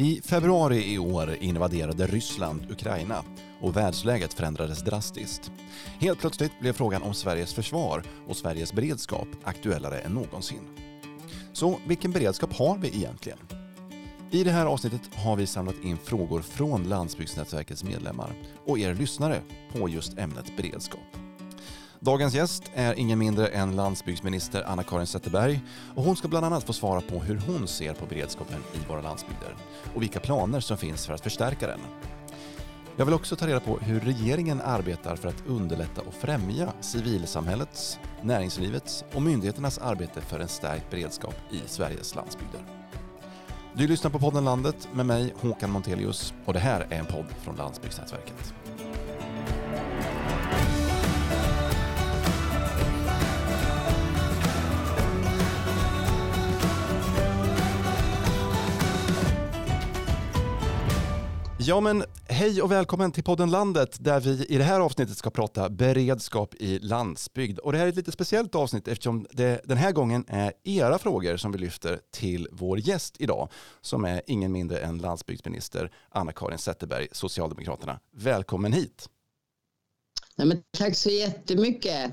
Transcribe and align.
I 0.00 0.20
februari 0.24 0.92
i 0.92 0.98
år 0.98 1.36
invaderade 1.40 2.06
Ryssland 2.06 2.70
Ukraina 2.70 3.24
och 3.60 3.76
världsläget 3.76 4.34
förändrades 4.34 4.82
drastiskt. 4.82 5.52
Helt 6.00 6.18
plötsligt 6.18 6.60
blev 6.60 6.72
frågan 6.72 7.02
om 7.02 7.14
Sveriges 7.14 7.54
försvar 7.54 8.02
och 8.28 8.36
Sveriges 8.36 8.72
beredskap 8.72 9.28
aktuellare 9.44 9.98
än 9.98 10.12
någonsin. 10.12 10.60
Så 11.52 11.80
vilken 11.86 12.10
beredskap 12.10 12.52
har 12.52 12.78
vi 12.78 12.88
egentligen? 12.88 13.38
I 14.30 14.44
det 14.44 14.50
här 14.50 14.66
avsnittet 14.66 15.14
har 15.14 15.36
vi 15.36 15.46
samlat 15.46 15.84
in 15.84 15.98
frågor 16.04 16.42
från 16.42 16.88
Landsbygdsnätverkets 16.88 17.84
medlemmar 17.84 18.32
och 18.66 18.78
er 18.78 18.94
lyssnare 18.94 19.42
på 19.72 19.88
just 19.88 20.18
ämnet 20.18 20.56
beredskap. 20.56 21.17
Dagens 22.00 22.34
gäst 22.34 22.62
är 22.74 22.94
ingen 22.94 23.18
mindre 23.18 23.46
än 23.46 23.76
landsbygdsminister 23.76 24.62
Anna-Karin 24.66 25.06
Zetterberg 25.06 25.60
och 25.94 26.04
hon 26.04 26.16
ska 26.16 26.28
bland 26.28 26.46
annat 26.46 26.64
få 26.64 26.72
svara 26.72 27.00
på 27.00 27.18
hur 27.18 27.40
hon 27.46 27.68
ser 27.68 27.94
på 27.94 28.06
beredskapen 28.06 28.62
i 28.74 28.88
våra 28.88 29.00
landsbygder 29.00 29.56
och 29.94 30.02
vilka 30.02 30.20
planer 30.20 30.60
som 30.60 30.76
finns 30.76 31.06
för 31.06 31.14
att 31.14 31.20
förstärka 31.20 31.66
den. 31.66 31.80
Jag 32.96 33.04
vill 33.04 33.14
också 33.14 33.36
ta 33.36 33.46
reda 33.46 33.60
på 33.60 33.78
hur 33.78 34.00
regeringen 34.00 34.60
arbetar 34.60 35.16
för 35.16 35.28
att 35.28 35.46
underlätta 35.46 36.00
och 36.00 36.14
främja 36.14 36.72
civilsamhällets, 36.80 37.98
näringslivets 38.22 39.04
och 39.14 39.22
myndigheternas 39.22 39.78
arbete 39.78 40.20
för 40.20 40.40
en 40.40 40.48
stärkt 40.48 40.90
beredskap 40.90 41.34
i 41.50 41.60
Sveriges 41.66 42.14
landsbygder. 42.14 42.60
Du 43.74 43.88
lyssnar 43.88 44.10
på 44.10 44.18
podden 44.18 44.44
Landet 44.44 44.88
med 44.92 45.06
mig 45.06 45.34
Håkan 45.40 45.70
Montelius 45.70 46.34
och 46.44 46.52
det 46.52 46.58
här 46.58 46.86
är 46.90 46.98
en 46.98 47.06
podd 47.06 47.26
från 47.42 47.56
Landsbygdsnätverket. 47.56 48.54
Ja 61.68 61.80
men 61.80 62.04
hej 62.28 62.62
och 62.62 62.72
välkommen 62.72 63.12
till 63.12 63.24
podden 63.24 63.50
Landet 63.50 63.96
där 64.00 64.20
vi 64.20 64.46
i 64.46 64.58
det 64.58 64.64
här 64.64 64.80
avsnittet 64.80 65.16
ska 65.16 65.30
prata 65.30 65.70
beredskap 65.70 66.54
i 66.54 66.78
landsbygd. 66.78 67.58
Och 67.58 67.72
det 67.72 67.78
här 67.78 67.84
är 67.84 67.88
ett 67.88 67.96
lite 67.96 68.12
speciellt 68.12 68.54
avsnitt 68.54 68.88
eftersom 68.88 69.26
det 69.30 69.60
den 69.64 69.76
här 69.76 69.92
gången 69.92 70.24
är 70.28 70.52
era 70.64 70.98
frågor 70.98 71.36
som 71.36 71.52
vi 71.52 71.58
lyfter 71.58 72.00
till 72.10 72.48
vår 72.52 72.78
gäst 72.78 73.16
idag 73.18 73.48
som 73.80 74.04
är 74.04 74.22
ingen 74.26 74.52
mindre 74.52 74.78
än 74.78 74.98
landsbygdsminister 74.98 75.92
Anna-Karin 76.08 76.58
Zetterberg, 76.58 77.08
Socialdemokraterna. 77.12 78.00
Välkommen 78.12 78.72
hit! 78.72 79.08
Nej, 80.36 80.48
men 80.48 80.62
tack 80.78 80.94
så 80.96 81.10
jättemycket! 81.10 82.12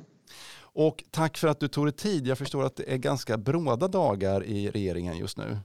Och 0.57 1.03
tack 1.11 1.37
för 1.37 1.47
att 1.47 1.59
du 1.59 1.67
tog 1.67 1.85
dig 1.85 1.93
tid. 1.93 2.27
Jag 2.27 2.37
förstår 2.37 2.63
att 2.63 2.75
det 2.75 2.93
är 2.93 2.97
ganska 2.97 3.37
bråda 3.37 3.87
dagar 3.87 4.43
i 4.43 4.69
regeringen 4.69 5.17
just 5.17 5.37
nu. 5.37 5.57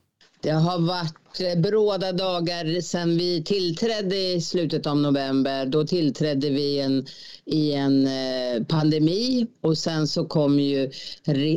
Det 0.42 0.50
har 0.50 0.78
varit 0.78 1.40
eh, 1.40 1.60
bråda 1.60 2.12
dagar 2.12 2.80
sedan 2.80 3.16
vi 3.16 3.42
tillträdde 3.44 4.16
i 4.16 4.40
slutet 4.40 4.86
av 4.86 4.96
november. 4.96 5.66
Då 5.66 5.86
tillträdde 5.86 6.50
vi 6.50 6.80
en, 6.80 7.06
i 7.44 7.72
en 7.72 8.06
eh, 8.06 8.64
pandemi 8.68 9.46
och 9.60 9.78
sen 9.78 10.08
så 10.08 10.24
kom 10.24 10.60
ju 10.60 10.90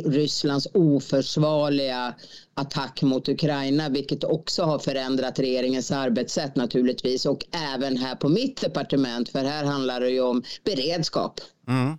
Rysslands 0.06 0.68
oförsvarliga 0.74 2.14
attack 2.54 3.02
mot 3.02 3.30
Ukraina 3.30 3.90
vilket 3.90 4.24
också 4.24 4.64
har 4.64 4.80
förändrat 4.80 5.40
regeringens 5.40 5.92
arbetssätt 5.92 6.56
naturligtvis 6.56 7.26
och 7.26 7.46
även 7.74 7.98
här 7.98 8.16
på 8.16 8.30
mitt 8.30 8.62
departement 8.62 9.30
för 9.30 9.44
här 9.44 9.66
handlar 9.66 10.00
det 10.00 10.10
ju 10.10 10.22
om 10.22 10.44
beredskap. 10.64 11.42
Mm. 11.68 11.98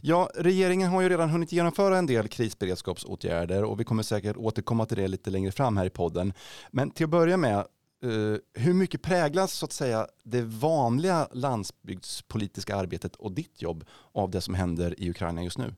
Ja, 0.00 0.30
regeringen 0.34 0.90
har 0.90 1.02
ju 1.02 1.08
redan 1.08 1.30
hunnit 1.30 1.52
genomföra 1.52 1.98
en 1.98 2.06
del 2.06 2.28
krisberedskapsåtgärder 2.28 3.64
och 3.64 3.80
vi 3.80 3.84
kommer 3.84 4.02
säkert 4.02 4.36
återkomma 4.36 4.86
till 4.86 4.96
det 4.96 5.08
lite 5.08 5.30
längre 5.30 5.52
fram 5.52 5.76
här 5.76 5.86
i 5.86 5.90
podden. 5.90 6.32
Men 6.70 6.90
till 6.90 7.04
att 7.04 7.10
börja 7.10 7.36
med, 7.36 7.66
Uh, 8.04 8.38
hur 8.54 8.74
mycket 8.74 9.02
präglas 9.02 9.52
så 9.52 9.64
att 9.64 9.72
säga 9.72 10.06
det 10.24 10.42
vanliga 10.42 11.28
landsbygdspolitiska 11.32 12.76
arbetet 12.76 13.16
och 13.16 13.32
ditt 13.32 13.62
jobb 13.62 13.84
av 14.12 14.30
det 14.30 14.40
som 14.40 14.54
händer 14.54 15.00
i 15.00 15.10
Ukraina 15.10 15.42
just 15.42 15.58
nu? 15.58 15.74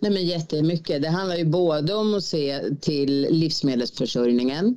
Nej, 0.00 0.10
men 0.10 0.26
jättemycket. 0.26 1.02
Det 1.02 1.08
handlar 1.08 1.36
ju 1.36 1.44
både 1.44 1.94
om 1.94 2.14
att 2.14 2.24
se 2.24 2.60
till 2.80 3.26
livsmedelsförsörjningen 3.30 4.76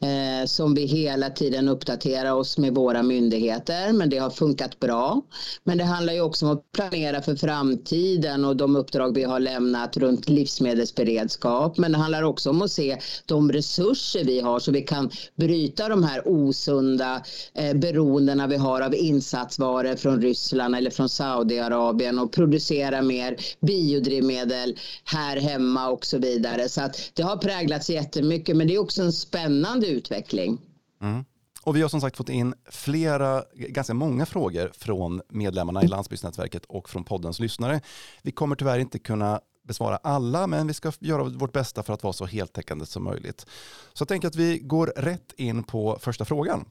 eh, 0.00 0.46
som 0.46 0.74
vi 0.74 0.86
hela 0.86 1.30
tiden 1.30 1.68
uppdaterar 1.68 2.32
oss 2.32 2.58
med 2.58 2.74
våra 2.74 3.02
myndigheter, 3.02 3.92
men 3.92 4.10
det 4.10 4.18
har 4.18 4.30
funkat 4.30 4.80
bra. 4.80 5.22
Men 5.64 5.78
det 5.78 5.84
handlar 5.84 6.12
ju 6.12 6.20
också 6.20 6.46
om 6.46 6.52
att 6.52 6.72
planera 6.72 7.22
för 7.22 7.36
framtiden 7.36 8.44
och 8.44 8.56
de 8.56 8.76
uppdrag 8.76 9.14
vi 9.14 9.24
har 9.24 9.40
lämnat 9.40 9.96
runt 9.96 10.28
livsmedelsberedskap. 10.28 11.78
Men 11.78 11.92
det 11.92 11.98
handlar 11.98 12.22
också 12.22 12.50
om 12.50 12.62
att 12.62 12.70
se 12.70 12.98
de 13.26 13.52
resurser 13.52 14.24
vi 14.24 14.40
har 14.40 14.58
så 14.58 14.72
vi 14.72 14.82
kan 14.82 15.10
bryta 15.36 15.88
de 15.88 16.02
här 16.02 16.28
osunda 16.28 17.22
eh, 17.54 17.74
beroendena 17.74 18.46
vi 18.46 18.56
har 18.56 18.80
av 18.80 18.94
insatsvaror 18.94 19.96
från 19.96 20.22
Ryssland 20.22 20.76
eller 20.76 20.90
från 20.90 21.08
Saudiarabien 21.08 22.18
och 22.18 22.32
producera 22.32 23.02
mer 23.02 23.36
biodrivmedel 23.60 24.13
livsmedel 24.20 24.78
här 25.04 25.36
hemma 25.36 25.88
och 25.88 26.06
så 26.06 26.18
vidare. 26.18 26.68
Så 26.68 26.82
att 26.82 27.10
det 27.14 27.22
har 27.22 27.36
präglats 27.36 27.90
jättemycket 27.90 28.56
men 28.56 28.66
det 28.66 28.74
är 28.74 28.78
också 28.78 29.02
en 29.02 29.12
spännande 29.12 29.86
utveckling. 29.86 30.58
Mm. 31.02 31.24
Och 31.62 31.76
vi 31.76 31.82
har 31.82 31.88
som 31.88 32.00
sagt 32.00 32.16
fått 32.16 32.28
in 32.28 32.54
flera, 32.70 33.44
ganska 33.54 33.94
många 33.94 34.26
frågor 34.26 34.70
från 34.74 35.22
medlemmarna 35.28 35.82
i 35.82 35.88
Landsbygdsnätverket 35.88 36.64
och 36.64 36.88
från 36.88 37.04
poddens 37.04 37.40
lyssnare. 37.40 37.80
Vi 38.22 38.32
kommer 38.32 38.56
tyvärr 38.56 38.78
inte 38.78 38.98
kunna 38.98 39.40
besvara 39.64 39.96
alla, 39.96 40.46
men 40.46 40.66
vi 40.66 40.74
ska 40.74 40.92
göra 41.00 41.24
vårt 41.24 41.52
bästa 41.52 41.82
för 41.82 41.92
att 41.92 42.02
vara 42.02 42.12
så 42.12 42.26
heltäckande 42.26 42.86
som 42.86 43.04
möjligt. 43.04 43.46
Så 43.92 44.02
jag 44.02 44.08
tänker 44.08 44.28
att 44.28 44.36
vi 44.36 44.58
går 44.58 44.92
rätt 44.96 45.32
in 45.36 45.62
på 45.62 45.98
första 46.00 46.24
frågan. 46.24 46.64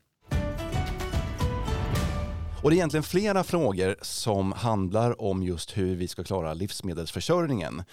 Och 2.64 2.70
det 2.70 2.76
är 2.76 2.78
egentligen 2.78 3.04
flera 3.04 3.44
frågor 3.44 3.96
som 4.02 4.52
handlar 4.52 5.22
om 5.22 5.44
just 5.44 5.78
hur 5.78 5.96
vi 5.96 6.08
ska 6.08 6.24
klara 6.24 6.54
livsmedelsförsörjningen. 6.54 7.84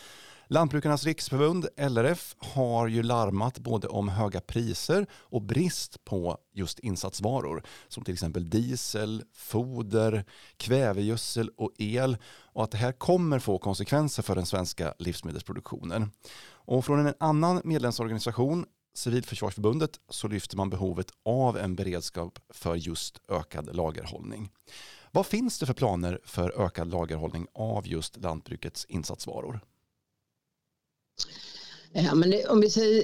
Lantbrukarnas 0.49 1.05
riksförbund, 1.05 1.69
LRF, 1.77 2.35
har 2.39 2.89
ju 2.89 3.03
larmat 3.03 3.59
både 3.59 3.89
om 3.89 4.09
höga 4.09 4.41
priser 4.41 5.07
och 5.13 5.43
brist 5.43 6.05
på 6.05 6.39
just 6.55 6.79
insatsvaror 6.79 7.63
som 7.89 8.05
till 8.05 8.15
exempel 8.15 8.51
diesel, 8.51 9.23
foder, 9.35 10.25
kvävegödsel 10.57 11.51
och 11.57 11.73
el 11.79 12.17
och 12.27 12.65
att 12.65 12.71
det 12.71 12.79
här 12.79 12.93
kommer 12.93 13.39
få 13.39 13.59
konsekvenser 13.59 14.23
för 14.23 14.35
den 14.35 14.47
svenska 14.47 14.95
livsmedelsproduktionen. 14.99 16.11
Och 16.47 16.85
från 16.85 17.07
en 17.07 17.15
annan 17.21 17.61
medlemsorganisation 17.65 18.67
Civilförsvarsförbundet 18.95 20.01
så 20.09 20.29
lyfter 20.29 20.57
man 20.57 20.71
behovet 20.71 21.11
av 21.25 21.59
en 21.59 21.75
beredskap 21.75 22.39
för 22.49 22.77
just 22.77 23.19
ökad 23.29 23.77
lagerhållning. 23.77 24.51
Vad 25.13 25.27
finns 25.27 25.59
det 25.59 25.67
för 25.67 25.75
planer 25.75 26.21
för 26.25 26.61
ökad 26.65 26.91
lagerhållning 26.91 27.47
av 27.55 27.87
just 27.87 28.17
lantbrukets 28.17 28.85
insatsvaror? 28.89 29.61
Ja, 31.93 32.15
men 32.15 32.31
det, 32.31 32.47
om 32.47 32.61
vi 32.61 32.71
säger, 32.71 33.03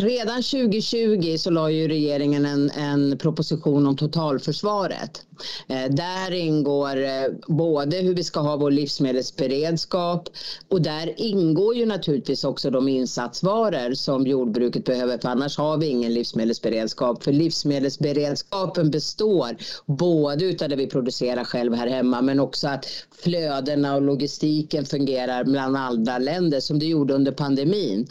redan 0.00 0.42
2020 0.42 1.36
så 1.38 1.50
la 1.50 1.70
ju 1.70 1.88
regeringen 1.88 2.46
en, 2.46 2.70
en 2.70 3.18
proposition 3.18 3.86
om 3.86 3.96
totalförsvaret. 3.96 5.26
Eh, 5.68 5.90
där 5.90 6.30
ingår 6.30 7.02
eh, 7.04 7.24
både 7.46 7.96
hur 7.96 8.14
vi 8.14 8.24
ska 8.24 8.40
ha 8.40 8.56
vår 8.56 8.70
livsmedelsberedskap 8.70 10.28
och 10.68 10.82
där 10.82 11.14
ingår 11.16 11.74
ju 11.74 11.86
naturligtvis 11.86 12.44
också 12.44 12.70
de 12.70 12.88
insatsvaror 12.88 13.94
som 13.94 14.26
jordbruket 14.26 14.84
behöver 14.84 15.18
för 15.18 15.28
annars 15.28 15.58
har 15.58 15.78
vi 15.78 15.86
ingen 15.86 16.14
livsmedelsberedskap. 16.14 17.24
För 17.24 17.32
livsmedelsberedskapen 17.32 18.90
består 18.90 19.56
både 19.86 20.44
utav 20.44 20.68
det 20.68 20.76
vi 20.76 20.86
producerar 20.86 21.44
själv 21.44 21.74
här 21.74 21.86
hemma 21.86 22.22
men 22.22 22.40
också 22.40 22.68
att 22.68 22.86
flödena 23.22 23.94
och 23.94 24.02
logistiken 24.02 24.86
fungerar 24.86 25.44
bland 25.44 25.76
andra 25.76 26.18
länder 26.18 26.60
som 26.60 26.78
det 26.78 26.86
gjorde 26.86 27.14
under 27.14 27.32
pandemin. 27.32 28.06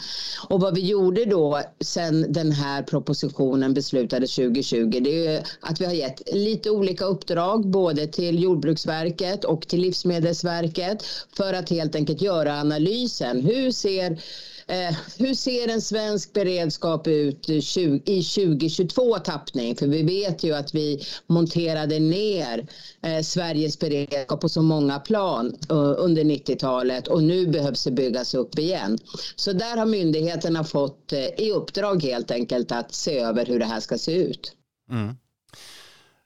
Och 0.50 0.62
vad 0.62 0.76
vi 0.76 0.82
gjorde 0.82 1.26
då 1.26 1.62
sen 1.80 2.34
den 2.34 2.52
här 2.52 2.84
propositionen 2.84 3.74
beslutades 3.74 4.36
2020 4.36 5.00
det 5.02 5.28
är 5.28 5.44
att 5.60 5.82
vi 5.82 5.86
har 5.86 5.94
gett 5.94 6.34
lite 6.34 6.70
olika 6.70 7.06
uppdrag 7.18 7.68
både 7.68 8.08
till 8.08 8.44
Jordbruksverket 8.44 9.44
och 9.44 9.68
till 9.68 9.82
Livsmedelsverket 9.82 11.04
för 11.38 11.54
att 11.54 11.70
helt 11.70 11.96
enkelt 11.96 12.22
göra 12.22 12.60
analysen. 12.60 13.42
Hur 13.42 13.72
ser 13.72 14.22
Eh, 14.70 14.96
hur 15.18 15.34
ser 15.34 15.68
en 15.68 15.82
svensk 15.82 16.34
beredskap 16.34 17.08
ut 17.08 17.50
i 17.50 17.62
2022 17.62 19.18
tappning? 19.18 19.76
För 19.76 19.88
vi 19.88 20.04
vet 20.04 20.44
ju 20.44 20.54
att 20.54 20.76
vi 20.76 21.04
monterade 21.28 22.00
ner 22.00 22.68
eh, 23.02 23.22
Sveriges 23.22 23.80
beredskap 23.80 24.42
på 24.42 24.50
så 24.50 24.62
många 24.62 25.00
plan 25.00 25.58
eh, 25.70 25.94
under 25.98 26.24
90-talet 26.24 27.08
och 27.08 27.24
nu 27.24 27.48
behövs 27.48 27.84
det 27.84 27.92
byggas 27.92 28.34
upp 28.34 28.60
igen. 28.60 28.98
Så 29.36 29.54
där 29.54 29.78
har 29.78 29.86
myndigheterna 29.86 30.64
fått 30.64 31.14
eh, 31.14 31.26
i 31.38 31.52
uppdrag 31.52 32.04
helt 32.04 32.32
enkelt 32.32 32.72
att 32.72 32.94
se 32.94 33.20
över 33.20 33.46
hur 33.46 33.60
det 33.60 33.66
här 33.66 33.80
ska 33.80 33.98
se 33.98 34.12
ut. 34.12 34.54
Mm. 34.92 35.16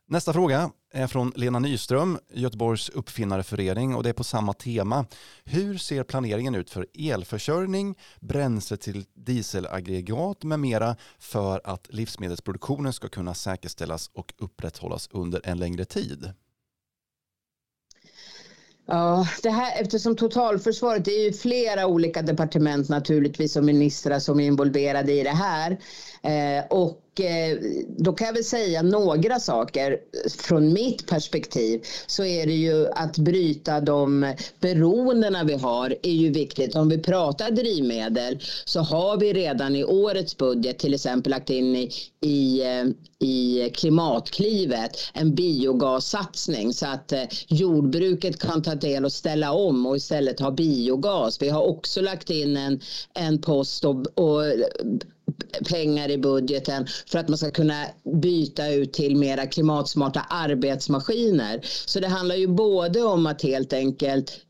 Nästa 0.09 0.33
fråga 0.33 0.71
är 0.91 1.07
från 1.07 1.33
Lena 1.35 1.59
Nyström, 1.59 2.19
Göteborgs 2.33 2.89
uppfinnareförening 2.89 3.95
och 3.95 4.03
det 4.03 4.09
är 4.09 4.13
på 4.13 4.23
samma 4.23 4.53
tema. 4.53 5.05
Hur 5.43 5.77
ser 5.77 6.03
planeringen 6.03 6.55
ut 6.55 6.69
för 6.69 6.87
elförsörjning, 6.93 7.95
bränsle 8.19 8.77
till 8.77 9.05
dieselaggregat 9.13 10.43
med 10.43 10.59
mera 10.59 10.95
för 11.19 11.61
att 11.63 11.87
livsmedelsproduktionen 11.93 12.93
ska 12.93 13.07
kunna 13.07 13.33
säkerställas 13.33 14.09
och 14.13 14.33
upprätthållas 14.37 15.09
under 15.11 15.41
en 15.43 15.59
längre 15.59 15.85
tid? 15.85 16.33
Ja, 18.85 19.27
det 19.43 19.49
här, 19.49 19.81
eftersom 19.81 20.15
totalförsvaret, 20.15 21.05
det 21.05 21.11
är 21.11 21.23
ju 21.23 21.33
flera 21.33 21.87
olika 21.87 22.21
departement 22.21 22.89
naturligtvis 22.89 23.55
och 23.55 23.63
ministrar 23.63 24.19
som 24.19 24.39
är 24.39 24.45
involverade 24.45 25.13
i 25.13 25.23
det 25.23 25.29
här. 25.29 25.77
Eh, 26.23 26.65
och 26.69 27.10
och 27.13 27.21
eh, 27.21 27.57
då 27.97 28.13
kan 28.13 28.27
jag 28.27 28.33
väl 28.33 28.43
säga 28.43 28.81
några 28.81 29.39
saker. 29.39 29.97
Från 30.37 30.73
mitt 30.73 31.07
perspektiv 31.07 31.81
så 32.07 32.23
är 32.23 32.45
det 32.45 32.53
ju 32.53 32.87
att 32.87 33.17
bryta 33.17 33.81
de 33.81 34.33
beroendena 34.59 35.43
vi 35.43 35.53
har 35.53 35.95
är 36.03 36.11
ju 36.11 36.29
viktigt. 36.29 36.75
Om 36.75 36.89
vi 36.89 36.97
pratar 36.97 37.51
drivmedel 37.51 38.39
så 38.65 38.79
har 38.79 39.17
vi 39.17 39.33
redan 39.33 39.75
i 39.75 39.83
årets 39.83 40.37
budget 40.37 40.79
till 40.79 40.93
exempel 40.93 41.31
lagt 41.31 41.49
in 41.49 41.75
i, 41.75 41.89
i, 42.21 42.61
eh, 42.61 42.85
i 43.27 43.69
Klimatklivet 43.69 44.97
en 45.13 45.35
biogassatsning 45.35 46.73
så 46.73 46.85
att 46.85 47.11
eh, 47.11 47.23
jordbruket 47.47 48.39
kan 48.39 48.61
ta 48.61 48.75
del 48.75 49.05
och 49.05 49.13
ställa 49.13 49.51
om 49.51 49.85
och 49.85 49.97
istället 49.97 50.39
ha 50.39 50.51
biogas. 50.51 51.41
Vi 51.41 51.49
har 51.49 51.61
också 51.61 52.01
lagt 52.01 52.29
in 52.29 52.57
en, 52.57 52.79
en 53.13 53.41
post 53.41 53.85
och, 53.85 54.19
och 54.19 54.43
pengar 55.69 56.09
i 56.11 56.17
budgeten 56.17 56.87
för 57.07 57.19
att 57.19 57.27
man 57.27 57.37
ska 57.37 57.51
kunna 57.51 57.85
byta 58.21 58.69
ut 58.69 58.93
till 58.93 59.15
mera 59.15 59.47
klimatsmarta 59.47 60.25
arbetsmaskiner. 60.29 61.59
Så 61.85 61.99
det 61.99 62.07
handlar 62.07 62.35
ju 62.35 62.47
både 62.47 63.01
om 63.03 63.25
att 63.25 63.41
helt 63.41 63.73
enkelt 63.73 64.41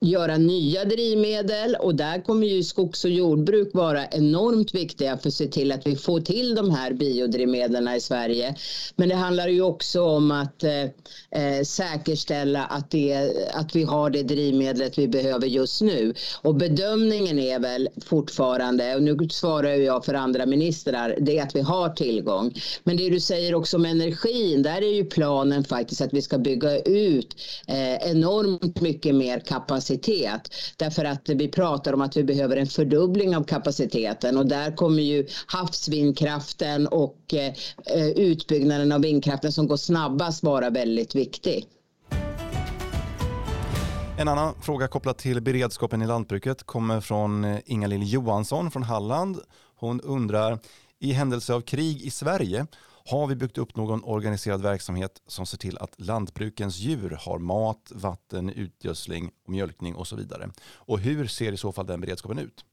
göra 0.00 0.36
nya 0.36 0.84
drivmedel 0.84 1.76
och 1.80 1.94
där 1.94 2.22
kommer 2.22 2.46
ju 2.46 2.62
skogs 2.62 3.04
och 3.04 3.10
jordbruk 3.10 3.70
vara 3.74 4.06
enormt 4.06 4.74
viktiga 4.74 5.18
för 5.18 5.28
att 5.28 5.34
se 5.34 5.46
till 5.46 5.72
att 5.72 5.86
vi 5.86 5.96
får 5.96 6.20
till 6.20 6.54
de 6.54 6.70
här 6.70 6.92
biodrivmedlen 6.92 7.88
i 7.88 8.00
Sverige. 8.00 8.54
Men 8.96 9.08
det 9.08 9.14
handlar 9.14 9.48
ju 9.48 9.62
också 9.62 10.02
om 10.02 10.30
att 10.30 10.64
eh, 10.64 10.82
eh 11.30 11.62
säkerställa 11.64 12.64
att, 12.64 12.90
det, 12.90 13.32
att 13.54 13.76
vi 13.76 13.82
har 13.82 14.10
det 14.10 14.22
drivmedlet 14.22 14.98
vi 14.98 15.08
behöver 15.08 15.46
just 15.46 15.82
nu. 15.82 16.14
Och 16.42 16.54
bedömningen 16.54 17.38
är 17.38 17.58
väl 17.58 17.88
fortfarande, 18.04 18.94
och 18.94 19.02
nu 19.02 19.28
svarar 19.30 19.68
jag 19.68 20.04
för 20.04 20.14
andra 20.14 20.46
ministrar, 20.46 21.16
det 21.20 21.38
är 21.38 21.42
att 21.42 21.56
vi 21.56 21.60
har 21.60 21.88
tillgång. 21.88 22.54
Men 22.84 22.96
det 22.96 23.10
du 23.10 23.20
säger 23.20 23.54
också 23.54 23.76
om 23.76 23.84
energin, 23.84 24.62
där 24.62 24.82
är 24.82 24.94
ju 24.94 25.04
planen 25.04 25.64
faktiskt 25.64 26.00
att 26.00 26.12
vi 26.12 26.22
ska 26.22 26.38
bygga 26.38 26.78
ut 26.78 27.36
eh, 27.66 28.10
enormt 28.10 28.80
mycket 28.80 29.14
mer 29.14 29.40
kapacitet 29.40 29.87
kapacitet. 29.88 30.50
Därför 30.76 31.04
att 31.04 31.28
vi 31.28 31.48
pratar 31.48 31.92
om 31.92 32.00
att 32.00 32.16
vi 32.16 32.24
behöver 32.24 32.56
en 32.56 32.66
fördubbling 32.66 33.36
av 33.36 33.44
kapaciteten 33.44 34.38
och 34.38 34.46
där 34.46 34.76
kommer 34.76 35.02
ju 35.02 35.26
havsvindkraften 35.46 36.86
och 36.86 37.34
eh, 37.34 38.08
utbyggnaden 38.08 38.92
av 38.92 39.00
vindkraften 39.00 39.52
som 39.52 39.66
går 39.68 39.76
snabbast 39.76 40.42
vara 40.42 40.70
väldigt 40.70 41.14
viktig. 41.14 41.66
En 44.18 44.28
annan 44.28 44.54
fråga 44.62 44.88
kopplat 44.88 45.18
till 45.18 45.40
beredskapen 45.40 46.02
i 46.02 46.06
lantbruket 46.06 46.62
kommer 46.62 47.00
från 47.00 47.44
eh, 47.44 47.58
Inga-Lill 47.64 48.12
Johansson 48.12 48.70
från 48.70 48.82
Halland. 48.82 49.38
Hon 49.76 50.00
undrar, 50.00 50.58
i 51.00 51.12
händelse 51.12 51.54
av 51.54 51.60
krig 51.60 52.02
i 52.02 52.10
Sverige, 52.10 52.66
har 53.10 53.26
vi 53.26 53.34
byggt 53.34 53.58
upp 53.58 53.76
någon 53.76 54.04
organiserad 54.04 54.62
verksamhet 54.62 55.22
som 55.26 55.46
ser 55.46 55.58
till 55.58 55.78
att 55.78 56.00
lantbrukens 56.00 56.78
djur 56.78 57.18
har 57.20 57.38
mat, 57.38 57.92
vatten, 57.94 58.50
utgödsling, 58.50 59.30
mjölkning 59.46 59.94
och 59.94 60.06
så 60.06 60.16
vidare? 60.16 60.50
Och 60.72 61.00
hur 61.00 61.26
ser 61.26 61.52
i 61.52 61.56
så 61.56 61.72
fall 61.72 61.86
den 61.86 62.00
beredskapen 62.00 62.38
ut? 62.38 62.64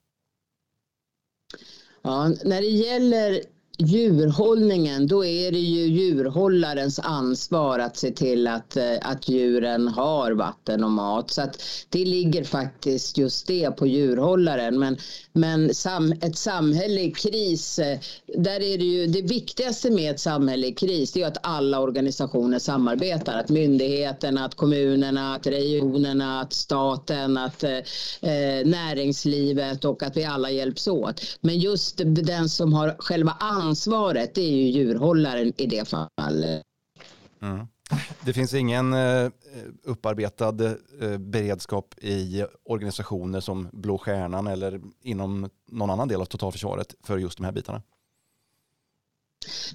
Ja, 2.02 2.28
när 2.28 2.62
det 2.62 2.68
gäller 2.68 3.42
djurhållningen, 3.78 5.08
då 5.08 5.26
är 5.26 5.52
det 5.52 5.60
ju 5.60 5.88
djurhållarens 5.88 7.00
ansvar 7.00 7.80
att 7.80 7.98
se 7.98 8.12
till 8.12 8.48
att, 8.48 8.78
eh, 8.78 8.98
att 9.02 9.30
djuren 9.30 9.88
har 9.88 10.32
vatten 10.32 10.84
och 10.84 10.92
mat. 10.92 11.32
Så 11.32 11.42
att 11.42 11.62
det 11.90 12.06
ligger 12.06 12.44
faktiskt 12.44 13.18
just 13.18 13.48
det 13.48 13.72
på 13.72 13.88
djurhållaren. 13.88 14.80
Men, 14.80 14.98
men 15.34 15.76
sam, 15.76 16.14
ett 16.22 16.38
samhälle 16.38 17.02
i 17.02 17.12
kris, 17.12 17.80
eh, 17.80 18.00
där 18.38 18.62
är 18.62 18.78
det 18.78 18.86
ju 18.86 19.08
det 19.08 19.22
viktigaste 19.22 19.92
med 19.92 20.12
ett 20.12 20.20
samhälle 20.20 20.68
i 20.68 20.74
kris, 20.74 21.12
det 21.12 21.22
är 21.22 21.28
att 21.28 21.46
alla 21.48 21.80
organisationer 21.80 22.60
samarbetar. 22.60 23.40
Att 23.40 23.50
myndigheterna, 23.50 24.46
att 24.46 24.56
kommunerna, 24.56 25.36
att 25.36 25.48
regionerna, 25.48 26.42
att 26.42 26.54
staten, 26.54 27.38
att 27.38 27.64
eh, 27.64 27.72
eh 28.22 28.66
näringslivet 28.66 29.86
och 29.86 30.04
att 30.04 30.18
vi 30.18 30.24
alla 30.24 30.52
hjälps 30.52 30.88
åt. 30.88 31.22
Men 31.42 31.60
just 31.60 32.02
den 32.06 32.50
som 32.50 32.74
har 32.74 32.96
själva 33.00 33.32
ansvaret 33.40 33.65
ansvaret 33.66 34.36
det 34.36 34.42
är 34.42 34.52
ju 34.52 34.70
djurhållaren 34.70 35.54
i 35.58 35.66
det 35.66 35.88
fallet. 35.88 36.64
Mm. 37.42 37.68
Det 38.22 38.34
finns 38.34 38.54
ingen 38.54 38.94
eh, 38.94 39.30
upparbetad 39.84 40.66
eh, 41.02 41.18
beredskap 41.18 41.96
i 42.02 42.46
organisationer 42.64 43.40
som 43.40 43.70
Blå 43.74 43.98
Stjärnan 43.98 44.48
eller 44.48 44.82
inom 45.02 45.50
någon 45.72 45.90
annan 45.90 46.08
del 46.08 46.22
av 46.22 46.26
totalförsvaret 46.26 46.96
för 47.04 47.18
just 47.18 47.38
de 47.38 47.44
här 47.44 47.52
bitarna? 47.52 47.82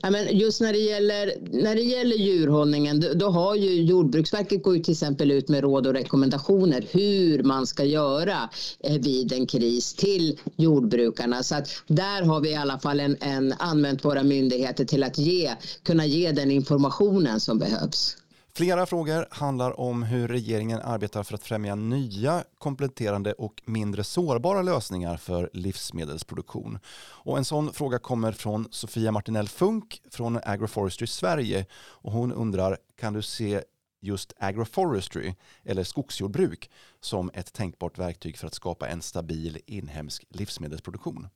Ja, 0.02 0.10
men 0.10 0.38
just 0.38 0.60
när 0.60 0.72
det, 0.72 0.78
gäller, 0.78 1.32
när 1.50 1.74
det 1.74 1.82
gäller 1.82 2.16
djurhållningen, 2.16 3.04
då, 3.14 3.30
har 3.30 3.54
ju 3.54 3.82
Jordbruksverket 3.82 4.62
går 4.62 4.76
ju 4.76 4.82
till 4.82 4.92
exempel 4.92 5.30
ut 5.30 5.48
med 5.48 5.60
råd 5.60 5.86
och 5.86 5.94
rekommendationer 5.94 6.84
hur 6.90 7.42
man 7.42 7.66
ska 7.66 7.84
göra 7.84 8.50
eh, 8.80 8.98
vid 8.98 9.32
en 9.32 9.46
kris 9.46 9.94
till 9.94 10.38
jordbrukarna. 10.56 11.42
Så 11.42 11.54
att 11.54 11.68
där 11.86 12.22
har 12.22 12.40
vi 12.40 12.50
i 12.50 12.54
alla 12.54 12.78
fall 12.78 13.00
en, 13.00 13.16
en 13.20 13.54
använt 13.58 14.04
våra 14.04 14.22
myndigheter 14.22 14.84
till 14.84 15.02
att 15.02 15.18
ge, 15.18 15.50
kunna 15.82 16.06
ge 16.06 16.32
den 16.32 16.50
informationen 16.50 17.40
som 17.40 17.58
behövs. 17.58 18.16
Flera 18.54 18.86
frågor 18.86 19.26
handlar 19.30 19.80
om 19.80 20.02
hur 20.02 20.28
regeringen 20.28 20.80
arbetar 20.80 21.22
för 21.22 21.34
att 21.34 21.44
främja 21.44 21.74
nya, 21.74 22.44
kompletterande 22.58 23.32
och 23.32 23.62
mindre 23.64 24.04
sårbara 24.04 24.62
lösningar 24.62 25.16
för 25.16 25.50
livsmedelsproduktion. 25.52 26.78
Och 26.98 27.38
en 27.38 27.44
sån 27.44 27.72
fråga 27.72 27.98
kommer 27.98 28.32
från 28.32 28.68
Sofia 28.70 29.12
Martinell 29.12 29.48
Funk 29.48 30.02
från 30.10 30.40
Agroforestry 30.44 31.06
Sverige 31.06 31.66
och 31.74 32.12
hon 32.12 32.32
undrar, 32.32 32.78
kan 32.96 33.12
du 33.12 33.22
se 33.22 33.62
just 34.00 34.32
agroforestry 34.38 35.34
eller 35.64 35.84
skogsjordbruk 35.84 36.70
som 37.00 37.30
ett 37.34 37.52
tänkbart 37.52 37.98
verktyg 37.98 38.38
för 38.38 38.46
att 38.46 38.54
skapa 38.54 38.88
en 38.88 39.02
stabil 39.02 39.58
inhemsk 39.66 40.24
livsmedelsproduktion? 40.28 41.28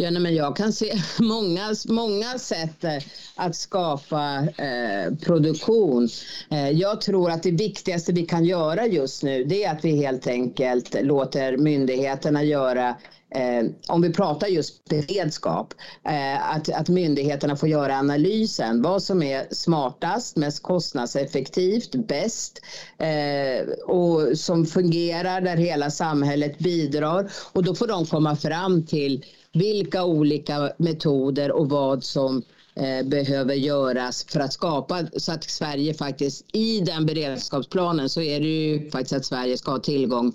Ja, 0.00 0.10
nej, 0.10 0.22
men 0.22 0.34
jag 0.34 0.56
kan 0.56 0.72
se 0.72 0.92
många, 1.18 1.74
många 1.88 2.38
sätt 2.38 2.84
eh, 2.84 2.98
att 3.34 3.56
skapa 3.56 4.38
eh, 4.38 5.14
produktion. 5.14 6.08
Eh, 6.50 6.70
jag 6.70 7.00
tror 7.00 7.30
att 7.30 7.42
det 7.42 7.50
viktigaste 7.50 8.12
vi 8.12 8.26
kan 8.26 8.44
göra 8.44 8.86
just 8.86 9.22
nu 9.22 9.44
det 9.44 9.64
är 9.64 9.72
att 9.72 9.84
vi 9.84 9.96
helt 9.96 10.26
enkelt 10.26 10.96
låter 11.02 11.56
myndigheterna 11.56 12.44
göra 12.44 12.88
eh, 13.34 13.64
om 13.88 14.02
vi 14.02 14.12
pratar 14.12 14.46
just 14.46 14.84
beredskap, 14.84 15.74
eh, 16.04 16.54
att, 16.54 16.68
att 16.68 16.88
myndigheterna 16.88 17.56
får 17.56 17.68
göra 17.68 17.96
analysen. 17.96 18.82
Vad 18.82 19.02
som 19.02 19.22
är 19.22 19.54
smartast, 19.54 20.36
mest 20.36 20.62
kostnadseffektivt, 20.62 21.94
bäst 21.94 22.60
eh, 22.98 23.68
och 23.86 24.38
som 24.38 24.66
fungerar 24.66 25.40
där 25.40 25.56
hela 25.56 25.90
samhället 25.90 26.58
bidrar. 26.58 27.32
Och 27.52 27.64
då 27.64 27.74
får 27.74 27.86
de 27.86 28.06
komma 28.06 28.36
fram 28.36 28.86
till 28.86 29.24
vilka 29.52 30.04
olika 30.04 30.72
metoder 30.76 31.52
och 31.52 31.68
vad 31.68 32.04
som 32.04 32.42
eh, 32.74 33.06
behöver 33.06 33.54
göras 33.54 34.24
för 34.28 34.40
att 34.40 34.52
skapa 34.52 35.06
så 35.16 35.32
att 35.32 35.44
Sverige 35.44 35.94
faktiskt 35.94 36.46
i 36.52 36.80
den 36.80 37.06
beredskapsplanen 37.06 38.08
så 38.08 38.20
är 38.20 38.40
det 38.40 38.46
ju 38.46 38.90
faktiskt 38.90 39.12
att 39.12 39.24
Sverige 39.24 39.58
ska 39.58 39.70
ha 39.70 39.78
tillgång 39.78 40.32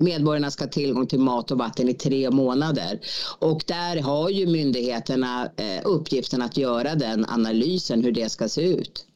medborgarna 0.00 0.50
ska 0.50 0.64
ha 0.64 0.70
tillgång 0.70 1.06
till 1.06 1.20
mat 1.20 1.50
och 1.50 1.58
vatten 1.58 1.88
i 1.88 1.94
tre 1.94 2.30
månader. 2.30 3.00
Och 3.38 3.62
där 3.66 4.02
har 4.02 4.30
ju 4.30 4.46
myndigheterna 4.46 5.50
eh, 5.56 5.80
uppgiften 5.84 6.42
att 6.42 6.56
göra 6.56 6.94
den 6.94 7.26
analysen 7.28 8.04
hur 8.04 8.12
det 8.12 8.28
ska 8.28 8.48
se 8.48 8.62
ut. 8.62 9.06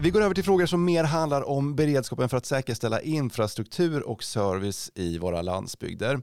Vi 0.00 0.10
går 0.10 0.22
över 0.22 0.34
till 0.34 0.44
frågor 0.44 0.66
som 0.66 0.84
mer 0.84 1.04
handlar 1.04 1.48
om 1.48 1.76
beredskapen 1.76 2.28
för 2.28 2.36
att 2.36 2.46
säkerställa 2.46 3.00
infrastruktur 3.00 4.08
och 4.08 4.24
service 4.24 4.90
i 4.94 5.18
våra 5.18 5.42
landsbygder. 5.42 6.20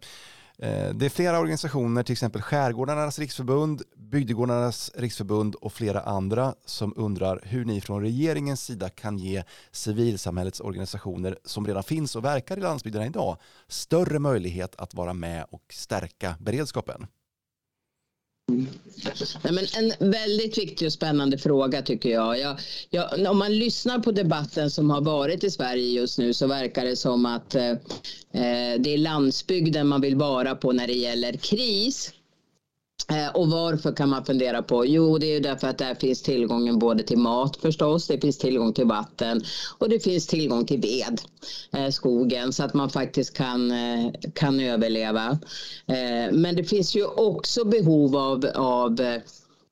Eh, 0.58 0.90
det 0.94 1.06
är 1.06 1.10
flera 1.10 1.40
organisationer, 1.40 2.04
till 2.04 2.14
exempel 2.14 2.42
Skärgårdarnas 2.42 3.20
riksförbund, 3.20 3.82
Bygdegårdarnas 3.98 4.92
riksförbund 4.96 5.56
och 5.56 5.74
flera 5.74 6.02
andra 6.02 6.56
som 6.66 6.94
undrar 6.96 7.40
hur 7.44 7.66
ni 7.66 7.82
från 7.82 8.02
regeringens 8.02 8.64
sida 8.64 8.90
kan 8.90 9.18
ge 9.18 9.44
civilsamhällets 9.72 10.60
organisationer 10.60 11.38
som 11.46 11.68
redan 11.68 11.84
finns 11.84 12.16
och 12.16 12.26
verkar 12.26 12.58
i 12.58 12.62
landsbygderna 12.62 13.06
idag 13.06 13.38
större 13.68 14.20
möjlighet 14.20 14.76
att 14.76 14.94
vara 14.94 15.14
med 15.14 15.46
och 15.50 15.64
stärka 15.70 16.36
beredskapen. 16.40 17.08
Nej, 19.44 19.54
men 19.54 19.66
en 19.74 20.12
väldigt 20.12 20.58
viktig 20.58 20.86
och 20.86 20.94
spännande 20.94 21.38
fråga 21.38 21.82
tycker 21.82 22.10
jag. 22.10 22.40
jag, 22.40 22.60
jag 22.90 23.32
om 23.32 23.38
man 23.38 23.58
lyssnar 23.60 24.00
på 24.00 24.12
debatten 24.12 24.72
som 24.72 24.90
har 24.90 25.02
varit 25.02 25.44
i 25.44 25.52
Sverige 25.52 25.92
just 25.92 26.18
nu 26.18 26.34
så 26.34 26.48
verkar 26.48 26.86
det 26.86 26.96
som 26.96 27.26
att 27.26 27.56
eh, 27.56 27.70
eh 27.70 28.80
det 28.80 28.94
är 28.94 28.98
landsbygden 28.98 29.88
man 29.88 30.02
vill 30.02 30.16
vara 30.16 30.56
på 30.56 30.72
när 30.72 30.88
det 30.88 30.94
gäller 30.94 31.34
kris. 31.34 32.12
Eh, 33.12 33.36
och 33.36 33.50
varför 33.50 33.92
kan 33.92 34.10
man 34.10 34.26
fundera 34.26 34.64
på? 34.64 34.86
Jo, 34.86 35.18
det 35.18 35.36
är 35.36 35.40
därför 35.40 35.68
att 35.68 35.78
där 35.78 35.96
finns 35.96 36.22
tillgången 36.22 36.80
både 36.80 37.04
till 37.04 37.18
mat 37.18 37.58
förstås, 37.58 38.08
det 38.08 38.22
finns 38.22 38.38
tillgång 38.38 38.74
till 38.74 38.86
vatten 38.86 39.42
och 39.78 39.90
det 39.90 40.00
finns 40.00 40.28
tillgång 40.28 40.66
till 40.66 40.82
ved, 40.82 41.22
eh, 41.72 41.90
skogen, 41.90 42.54
så 42.54 42.64
att 42.64 42.74
man 42.74 42.90
faktiskt 42.90 43.34
kan, 43.34 43.72
eh, 43.72 44.12
kan 44.34 44.60
överleva. 44.60 45.40
Men 46.32 46.56
det 46.56 46.64
finns 46.64 46.96
ju 46.96 47.06
också 47.06 47.66
behov 47.66 48.16
av, 48.16 48.46
av 48.56 49.20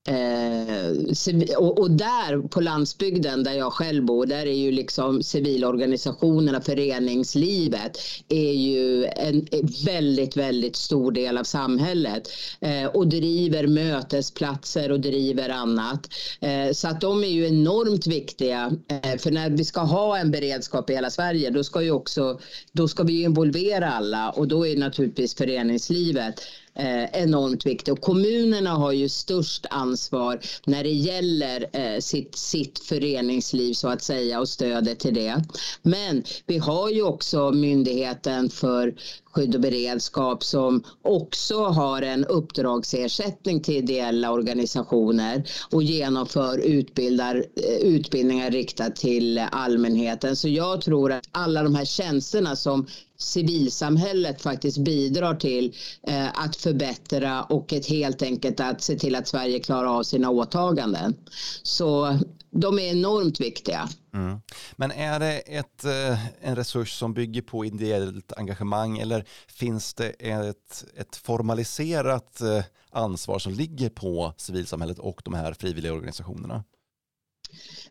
Eh, 0.08 1.58
och, 1.58 1.80
och, 1.80 1.92
där 1.92 2.48
på 2.48 2.62
landsbygden 2.62 3.44
där 3.44 3.54
jag 3.54 3.74
själv 3.74 4.06
bor, 4.06 4.26
där 4.26 4.46
är 4.46 4.54
ju 4.54 4.72
liksom 4.72 5.24
civilorganisationerna, 5.24 6.62
föreningslivet 6.62 7.98
är 8.30 8.54
ju 8.54 9.06
en, 9.06 9.48
väldigt, 9.86 10.38
väldigt 10.38 10.76
stor 10.76 11.12
del 11.12 11.38
av 11.38 11.44
samhället 11.44 12.30
eh, 12.60 12.86
och 12.86 13.08
driver 13.08 13.68
mötesplatser 13.68 14.92
och 14.92 15.00
driver 15.00 15.50
annat. 15.50 16.10
Eh, 16.42 16.72
så 16.74 16.88
att 16.88 17.02
de 17.02 17.24
är 17.24 17.28
ju 17.28 17.48
enormt 17.48 18.08
viktiga. 18.08 18.72
Eh, 18.88 19.18
för 19.18 19.32
när 19.32 19.50
vi 19.50 19.66
ska 19.66 19.82
ha 19.82 20.18
en 20.18 20.32
beredskap 20.32 20.90
i 20.90 20.94
hela 20.94 21.10
Sverige, 21.10 21.50
då 21.50 21.64
ska 21.64 21.82
ju 21.82 21.92
också, 21.92 22.40
då 22.72 22.88
ska 22.88 23.04
vi 23.04 23.24
involvera 23.24 23.92
alla 23.92 24.30
och 24.30 24.48
då 24.48 24.68
är 24.68 24.78
naturligtvis 24.78 25.36
föreningslivet 25.36 26.42
eh, 26.76 27.22
enormt 27.24 27.66
viktig. 27.66 27.94
Och 27.94 28.02
kommunerna 28.02 28.70
har 28.70 28.92
ju 28.92 29.10
störst 29.10 29.66
ansvar 29.70 30.40
när 30.66 30.84
det 30.84 30.92
gäller 30.92 31.70
eh, 31.74 32.00
sitt, 32.00 32.36
sitt 32.36 32.80
föreningsliv 32.80 33.74
så 33.74 33.88
att 33.88 34.04
säga 34.04 34.40
och 34.40 34.50
stödet 34.50 35.00
till 35.00 35.14
det. 35.14 35.44
Men 35.82 36.24
vi 36.46 36.58
har 36.58 36.90
ju 36.90 37.04
också 37.04 37.52
Myndigheten 37.52 38.50
för 38.50 38.96
skydd 39.34 39.56
och 39.56 39.62
beredskap 39.62 40.44
som 40.44 40.84
också 41.02 41.64
har 41.64 42.02
en 42.02 42.26
uppdragsersättning 42.26 43.62
till 43.62 43.76
ideella 43.76 44.32
organisationer 44.32 45.44
och 45.72 45.84
genomför 45.84 46.58
utbildar, 46.58 47.36
eh, 47.36 47.88
utbildningar 47.88 48.52
riktat 48.52 48.96
till 48.96 49.38
allmänheten. 49.52 50.36
Så 50.36 50.48
jag 50.48 50.82
tror 50.82 51.12
att 51.12 51.30
alla 51.32 51.64
de 51.64 51.76
här 51.76 51.86
tjänsterna 51.86 52.56
som 52.56 52.88
civilsamhället 53.18 54.42
faktiskt 54.42 54.78
bidrar 54.78 55.36
till 55.36 55.76
eh, 56.08 56.44
att 56.44 56.56
förbättra 56.56 57.44
och 57.44 57.74
ett 57.74 57.86
helt 57.86 58.22
enkelt 58.22 58.60
att 58.60 58.82
se 58.82 58.96
till 58.96 59.16
att 59.16 59.28
Sverige 59.28 59.60
klarar 59.60 60.00
av 60.00 60.04
sina 60.04 60.30
åtaganden. 60.30 61.16
Så 61.64 62.20
de 62.54 62.80
är 62.80 62.92
enormt 62.92 63.40
viktiga. 63.40 63.90
Mm. 64.14 64.42
Men 64.76 64.92
är 64.92 65.20
det 65.20 65.40
ett, 65.40 65.86
eh, 65.86 66.26
en 66.42 66.56
resurs 66.56 67.00
som 67.00 67.14
bygger 67.14 67.42
på 67.42 67.66
ideellt 67.66 68.34
engagemang 68.34 68.98
eller 68.98 69.26
finns 69.48 69.94
det 69.94 70.10
ett, 70.10 70.86
ett 70.98 71.16
formaliserat 71.16 72.42
eh, 72.42 72.64
ansvar 72.90 73.40
som 73.40 73.54
ligger 73.54 73.90
på 73.90 74.34
civilsamhället 74.38 75.00
och 75.00 75.22
de 75.26 75.34
här 75.34 75.54
frivilliga 75.54 75.94
organisationerna? 75.94 76.64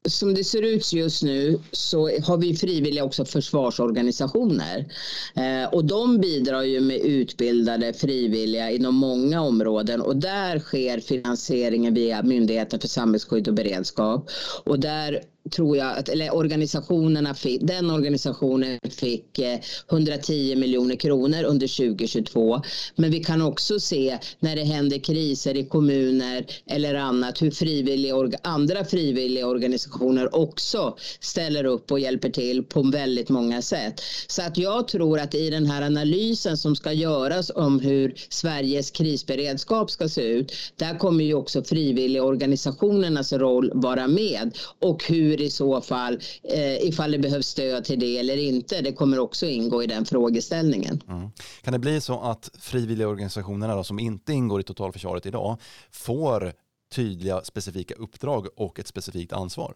Som 0.08 0.34
det 0.34 0.44
ser 0.44 0.62
ut 0.62 0.92
just 0.92 1.22
nu 1.22 1.58
så 1.72 2.10
har 2.24 2.36
vi 2.36 2.56
frivilliga 2.56 3.04
också 3.04 3.24
försvarsorganisationer. 3.24 4.86
Eh, 5.34 5.74
och 5.74 5.84
de 5.84 6.18
bidrar 6.18 6.62
ju 6.62 6.80
med 6.80 7.00
utbildade 7.00 7.92
frivilliga 7.92 8.70
inom 8.70 8.94
många 8.94 9.42
områden 9.42 10.00
och 10.00 10.16
där 10.16 10.58
sker 10.58 11.00
finansieringen 11.00 11.94
via 11.94 12.22
Myndigheten 12.22 12.80
för 12.80 12.88
samhällsskydd 12.88 13.48
och 13.48 13.54
beredskap. 13.54 14.30
Och 14.64 14.80
där 14.80 15.22
tror 15.50 15.76
jag 15.76 15.98
att, 15.98 16.08
eller 16.08 16.34
organisationerna 16.34 17.34
fick, 17.34 17.60
den 17.62 17.90
organisationen 17.90 18.78
fick 18.90 19.38
eh, 19.38 19.58
110 19.90 20.56
miljoner 20.56 20.96
kronor 20.96 21.44
under 21.44 21.66
2022. 21.66 22.62
Men 22.96 23.10
vi 23.10 23.24
kan 23.24 23.42
också 23.42 23.80
se 23.80 24.18
när 24.40 24.56
det 24.56 24.64
händer 24.64 24.98
kriser 24.98 25.56
i 25.56 25.64
kommuner 25.64 26.46
eller 26.66 26.94
annat 26.94 27.42
hur 27.42 27.50
frivilliga, 27.50 28.38
andra 28.42 28.84
frivilliga 28.84 29.46
organisationer 29.46 30.36
också 30.36 30.96
ställer 31.20 31.64
upp 31.64 31.92
och 31.92 32.00
hjälper 32.00 32.30
till 32.30 32.64
på 32.64 32.82
väldigt 32.82 33.28
många 33.28 33.62
sätt. 33.62 34.00
Så 34.26 34.42
att 34.42 34.58
jag 34.58 34.88
tror 34.88 35.18
att 35.20 35.34
i 35.34 35.50
den 35.50 35.66
här 35.66 35.82
analysen 35.82 36.56
som 36.56 36.76
ska 36.76 36.92
göras 36.92 37.50
om 37.54 37.80
hur 37.80 38.14
Sveriges 38.28 38.90
krisberedskap 38.90 39.90
ska 39.90 40.08
se 40.08 40.22
ut, 40.22 40.52
där 40.76 40.98
kommer 40.98 41.24
ju 41.24 41.34
också 41.34 41.62
frivilliga 41.62 42.24
organisationernas 42.24 43.32
roll 43.32 43.70
vara 43.74 44.08
med 44.08 44.58
och 44.80 45.04
hur 45.04 45.31
hur 45.32 45.40
i 45.40 45.50
så 45.50 45.80
fall, 45.80 46.20
eh, 46.42 46.88
ifall 46.88 47.12
det 47.12 47.18
behövs 47.18 47.46
stöd 47.46 47.84
till 47.84 48.00
det 48.00 48.18
eller 48.18 48.36
inte. 48.36 48.80
Det 48.80 48.92
kommer 48.92 49.18
också 49.18 49.46
ingå 49.46 49.82
i 49.82 49.86
den 49.86 50.04
frågeställningen. 50.04 51.02
Mm. 51.08 51.30
Kan 51.62 51.72
det 51.72 51.78
bli 51.78 52.00
så 52.00 52.20
att 52.20 52.50
frivilliga 52.58 53.08
organisationerna 53.08 53.76
då, 53.76 53.84
som 53.84 53.98
inte 53.98 54.32
ingår 54.32 54.60
i 54.60 54.64
totalförsvaret 54.64 55.26
idag 55.26 55.58
får 55.90 56.52
tydliga 56.94 57.44
specifika 57.44 57.94
uppdrag 57.94 58.46
och 58.56 58.78
ett 58.78 58.86
specifikt 58.86 59.32
ansvar? 59.32 59.74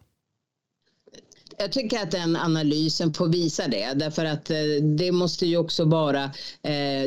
Jag 1.59 1.73
tycker 1.73 2.03
att 2.03 2.11
den 2.11 2.37
analysen 2.37 3.13
får 3.13 3.29
visa 3.29 3.69
det 3.69 3.93
därför 3.95 4.25
att 4.25 4.51
eh, 4.51 4.57
det 4.97 5.13
måste 5.13 5.47
ju 5.47 5.57
också 5.57 5.85
vara 5.85 6.25
eh, 6.25 6.31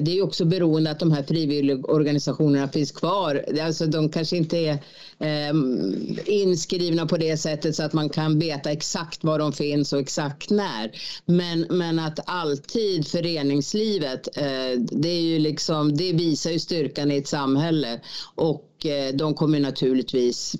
det 0.01 0.11
är 0.11 0.15
ju 0.15 0.21
också 0.21 0.45
beroende 0.45 0.91
att 0.91 0.99
de 0.99 1.11
här 1.11 1.23
frivilligorganisationerna 1.23 2.67
finns 2.67 2.91
kvar. 2.91 3.45
Alltså 3.61 3.85
de 3.85 4.09
kanske 4.09 4.37
inte 4.37 4.57
är 4.57 4.77
eh, 5.19 5.53
inskrivna 6.25 7.05
på 7.05 7.17
det 7.17 7.37
sättet 7.37 7.75
så 7.75 7.83
att 7.83 7.93
man 7.93 8.09
kan 8.09 8.39
veta 8.39 8.71
exakt 8.71 9.23
var 9.23 9.39
de 9.39 9.53
finns 9.53 9.93
och 9.93 9.99
exakt 9.99 10.49
när. 10.49 10.91
Men, 11.25 11.65
men 11.69 11.99
att 11.99 12.19
alltid 12.25 13.07
föreningslivet, 13.07 14.37
eh, 14.37 14.79
det 14.91 15.09
är 15.09 15.21
ju 15.21 15.39
liksom, 15.39 15.97
det 15.97 16.13
visar 16.13 16.51
ju 16.51 16.59
styrkan 16.59 17.11
i 17.11 17.17
ett 17.17 17.27
samhälle 17.27 18.01
och 18.35 18.85
eh, 18.85 19.15
de 19.15 19.33
kommer 19.33 19.59
naturligtvis 19.59 20.55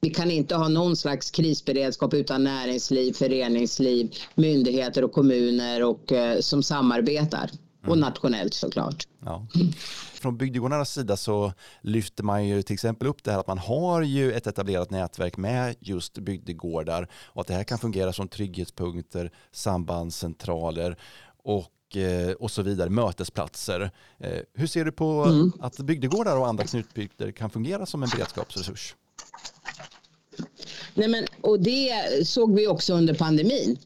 vi 0.00 0.10
kan 0.10 0.30
inte 0.30 0.56
ha 0.56 0.68
någon 0.68 0.96
slags 0.96 1.30
krisberedskap 1.30 2.14
utan 2.14 2.44
näringsliv, 2.44 3.12
föreningsliv, 3.12 4.14
myndigheter 4.34 5.04
och 5.04 5.12
kommuner 5.12 5.84
och, 5.84 6.12
eh, 6.12 6.40
som 6.40 6.62
samarbetar. 6.62 7.50
Mm. 7.82 7.90
Och 7.90 7.98
nationellt 7.98 8.54
såklart. 8.54 9.08
Ja. 9.24 9.46
Från 10.12 10.36
bygdegårdarnas 10.36 10.92
sida 10.92 11.16
så 11.16 11.52
lyfter 11.82 12.24
man 12.24 12.46
ju 12.46 12.62
till 12.62 12.74
exempel 12.74 13.08
upp 13.08 13.24
det 13.24 13.32
här 13.32 13.38
att 13.38 13.46
man 13.46 13.58
har 13.58 14.02
ju 14.02 14.32
ett 14.32 14.46
etablerat 14.46 14.90
nätverk 14.90 15.36
med 15.36 15.76
just 15.80 16.18
bygdegårdar 16.18 17.08
och 17.12 17.40
att 17.40 17.46
det 17.46 17.54
här 17.54 17.64
kan 17.64 17.78
fungera 17.78 18.12
som 18.12 18.28
trygghetspunkter, 18.28 19.32
sambandscentraler 19.52 20.96
och 21.44 21.96
eh, 21.96 22.32
och 22.32 22.50
så 22.50 22.62
vidare, 22.62 22.90
mötesplatser. 22.90 23.90
Eh, 24.18 24.38
hur 24.54 24.66
ser 24.66 24.84
du 24.84 24.92
på 24.92 25.24
mm. 25.24 25.52
att 25.60 25.78
bygdegårdar 25.78 26.36
och 26.36 26.48
andra 26.48 26.64
knutbygder 26.64 27.30
kan 27.30 27.50
fungera 27.50 27.86
som 27.86 28.02
en 28.02 28.08
beredskapsresurs? 28.08 28.94
Nej, 30.98 31.08
men, 31.08 31.26
och 31.40 31.60
det 31.60 31.92
såg 32.28 32.54
vi 32.54 32.66
också 32.66 32.94
under 32.94 33.14
pandemin. 33.14 33.78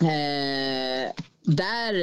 Eh, 0.00 1.12
där 1.46 1.94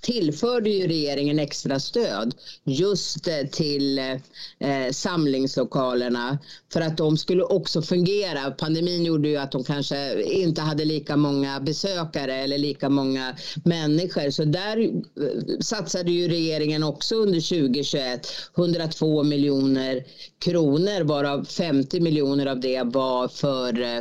tillförde 0.00 0.70
ju 0.70 0.86
regeringen 0.86 1.38
extra 1.38 1.80
stöd 1.80 2.34
just 2.64 3.28
eh, 3.28 3.46
till 3.52 3.98
eh, 3.98 4.90
samlingslokalerna 4.90 6.38
för 6.72 6.80
att 6.80 6.96
de 6.96 7.16
skulle 7.16 7.42
också 7.42 7.82
fungera. 7.82 8.50
Pandemin 8.50 9.04
gjorde 9.04 9.28
ju 9.28 9.36
att 9.36 9.52
de 9.52 9.64
kanske 9.64 10.22
inte 10.22 10.60
hade 10.60 10.84
lika 10.84 11.16
många 11.16 11.60
besökare 11.60 12.34
eller 12.34 12.58
lika 12.58 12.88
många 12.88 13.36
människor. 13.64 14.30
Så 14.30 14.44
där 14.44 14.78
eh, 14.78 15.58
satsade 15.60 16.10
ju 16.12 16.28
regeringen 16.28 16.82
också 16.82 17.14
under 17.14 17.40
2021 17.40 18.26
102 18.56 19.22
miljoner 19.22 20.04
kronor 20.44 21.04
varav 21.04 21.44
50 21.44 22.00
miljoner 22.00 22.46
av 22.46 22.60
det 22.60 22.82
var 22.82 23.28
för, 23.28 23.80
eh, 23.80 23.98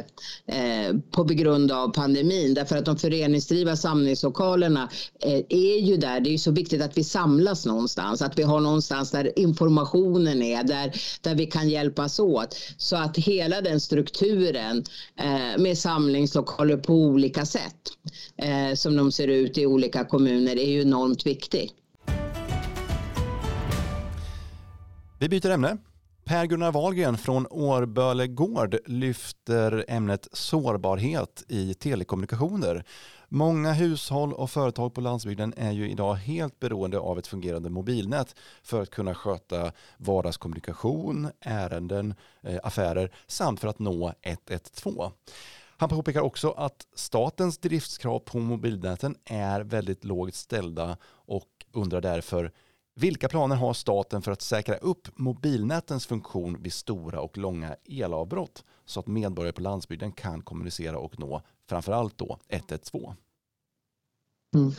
eh, 0.58 0.96
på 1.12 1.24
grund 1.24 1.72
av 1.72 1.94
pandemin. 1.94 2.54
Därför 2.54 2.78
att 2.78 2.86
de 2.86 2.98
föreningsdrivna 2.98 3.76
samlingslokalerna 3.76 4.81
eh, 5.20 5.42
är 5.50 5.80
ju 5.80 5.98
där. 5.98 6.20
Det 6.20 6.30
är 6.30 6.32
ju 6.32 6.38
så 6.38 6.52
viktigt 6.52 6.82
att 6.82 6.98
vi 6.98 7.04
samlas 7.04 7.66
någonstans, 7.66 8.22
att 8.22 8.40
vi 8.40 8.44
har 8.44 8.60
någonstans 8.60 9.12
där 9.12 9.40
informationen 9.40 10.42
är, 10.42 10.64
där, 10.64 10.92
där 11.22 11.36
vi 11.36 11.46
kan 11.46 11.70
hjälpas 11.70 12.20
åt. 12.20 12.58
Så 12.78 12.96
att 12.96 13.18
hela 13.18 13.62
den 13.62 13.80
strukturen 13.80 14.84
eh, 15.20 15.62
med 15.62 15.78
samlingslokaler 15.78 16.78
på 16.78 16.94
olika 16.94 17.46
sätt 17.46 17.82
eh, 18.38 18.76
som 18.76 18.96
de 18.96 19.12
ser 19.12 19.28
ut 19.28 19.58
i 19.58 19.66
olika 19.66 20.06
kommuner 20.06 20.60
är 20.60 20.70
ju 20.70 20.82
enormt 20.82 21.26
viktig. 21.26 21.72
Vi 25.20 25.30
byter 25.30 25.50
ämne. 25.50 25.78
Per-Gunnar 26.26 26.72
Wahlgren 26.72 27.18
från 27.18 27.48
Årböle 27.50 28.28
Gård 28.28 28.78
lyfter 28.86 29.86
ämnet 29.88 30.28
sårbarhet 30.32 31.44
i 31.48 31.74
telekommunikationer. 31.74 32.84
Många 33.34 33.74
hushåll 33.74 34.34
och 34.34 34.50
företag 34.50 34.94
på 34.94 35.02
landsbygden 35.02 35.54
är 35.58 35.72
ju 35.72 35.90
idag 35.90 36.14
helt 36.14 36.60
beroende 36.60 37.00
av 37.00 37.20
ett 37.20 37.28
fungerande 37.28 37.70
mobilnät 37.70 38.36
för 38.64 38.82
att 38.82 38.90
kunna 38.90 39.16
sköta 39.16 39.72
vardagskommunikation, 39.98 41.30
ärenden, 41.40 42.14
eh, 42.42 42.60
affärer 42.64 43.12
samt 43.28 43.60
för 43.60 43.68
att 43.68 43.80
nå 43.80 44.14
112. 44.22 45.12
Han 45.78 45.90
påpekar 45.90 46.22
också 46.22 46.52
att 46.52 46.88
statens 46.96 47.58
driftskrav 47.58 48.20
på 48.20 48.40
mobilnäten 48.40 49.16
är 49.26 49.62
väldigt 49.62 50.04
lågt 50.04 50.36
ställda 50.36 50.98
och 51.08 51.50
undrar 51.72 52.02
därför 52.02 52.52
vilka 53.02 53.30
planer 53.30 53.56
har 53.56 53.74
staten 53.74 54.22
för 54.22 54.32
att 54.32 54.42
säkra 54.42 54.76
upp 54.76 55.08
mobilnätens 55.16 56.06
funktion 56.06 56.58
vid 56.62 56.74
stora 56.74 57.22
och 57.22 57.38
långa 57.38 57.76
elavbrott 57.86 58.64
så 58.86 59.00
att 59.00 59.08
medborgare 59.08 59.54
på 59.54 59.62
landsbygden 59.62 60.12
kan 60.12 60.42
kommunicera 60.42 60.98
och 60.98 61.20
nå 61.20 61.42
framförallt 61.70 62.18
då 62.18 62.40
112? 62.50 63.14
Mm. 64.56 64.72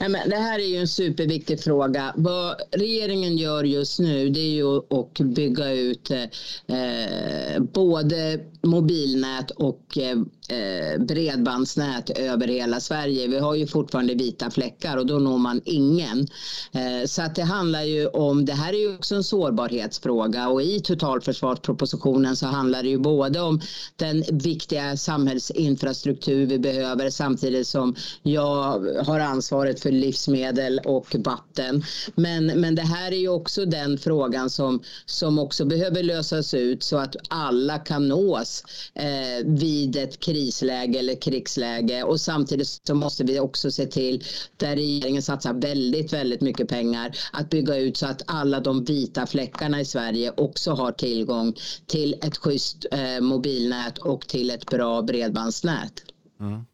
Nej, 0.00 0.08
men 0.08 0.28
det 0.28 0.36
här 0.36 0.58
är 0.58 0.66
ju 0.66 0.76
en 0.76 0.88
superviktig 0.88 1.60
fråga. 1.60 2.12
Vad 2.16 2.56
regeringen 2.70 3.36
gör 3.36 3.64
just 3.64 3.98
nu 3.98 4.28
det 4.28 4.40
är 4.40 4.50
ju 4.50 4.76
att 4.76 5.18
bygga 5.18 5.72
ut 5.72 6.10
eh, 6.10 7.62
både 7.62 8.40
mobilnät 8.62 9.50
och 9.50 9.98
eh, 9.98 10.18
eh, 10.58 11.00
bredbandsnät 11.00 12.10
över 12.10 12.48
hela 12.48 12.80
Sverige. 12.80 13.26
Vi 13.28 13.38
har 13.38 13.54
ju 13.54 13.66
fortfarande 13.66 14.14
vita 14.14 14.50
fläckar 14.50 14.96
och 14.96 15.06
då 15.06 15.18
når 15.18 15.38
man 15.38 15.60
ingen. 15.64 16.26
Eh, 16.72 17.06
så 17.06 17.22
att 17.22 17.34
det 17.34 17.42
handlar 17.42 17.82
ju 17.82 18.06
om, 18.06 18.44
det 18.44 18.52
här 18.52 18.72
är 18.72 18.78
ju 18.78 18.94
också 18.94 19.14
en 19.14 19.24
sårbarhetsfråga 19.24 20.48
och 20.48 20.62
i 20.62 20.80
totalförsvarspropositionen 20.80 22.36
så 22.36 22.46
handlar 22.46 22.82
det 22.82 22.88
ju 22.88 22.98
både 22.98 23.40
om 23.40 23.60
den 23.96 24.24
viktiga 24.32 24.96
samhällsinfrastruktur 24.96 26.46
vi 26.46 26.58
behöver 26.58 27.10
samtidigt 27.10 27.66
som 27.66 27.94
jag 28.22 28.84
har 29.04 29.20
ansvaret 29.20 29.80
för 29.82 29.90
livsmedel 29.92 30.80
och 30.84 31.16
vatten. 31.18 31.84
Men, 32.14 32.46
men 32.46 32.74
det 32.74 32.82
här 32.82 33.12
är 33.12 33.16
ju 33.16 33.28
också 33.28 33.64
den 33.64 33.98
frågan 33.98 34.50
som, 34.50 34.82
som 35.06 35.38
också 35.38 35.64
behöver 35.64 36.02
lösas 36.02 36.54
ut 36.54 36.82
så 36.82 36.98
att 36.98 37.16
alla 37.28 37.78
kan 37.78 38.08
nås 38.08 38.64
eh, 38.94 39.46
vid 39.46 39.96
ett 39.96 40.20
krisläge 40.20 40.98
eller 40.98 41.20
krigsläge 41.20 42.02
och 42.02 42.20
samtidigt 42.20 42.68
så 42.68 42.94
måste 42.94 43.24
vi 43.24 43.40
också 43.40 43.70
se 43.70 43.86
till 43.86 44.24
där 44.56 44.76
regeringen 44.76 45.22
satsar 45.22 45.54
väldigt, 45.54 46.12
väldigt 46.12 46.40
mycket 46.40 46.68
pengar 46.68 47.16
att 47.32 47.50
bygga 47.50 47.76
ut 47.76 47.96
så 47.96 48.06
att 48.06 48.22
alla 48.26 48.60
de 48.60 48.84
vita 48.84 49.26
fläckarna 49.26 49.80
i 49.80 49.84
Sverige 49.84 50.32
också 50.36 50.70
har 50.70 50.92
tillgång 50.92 51.54
till 51.86 52.14
ett 52.22 52.36
schysst 52.36 52.86
eh, 52.92 53.20
mobilnät 53.20 53.98
och 53.98 54.28
till 54.28 54.50
ett 54.50 54.66
bra 54.66 55.02
bredbandsnät. 55.02 55.92
Mm. 56.40 56.64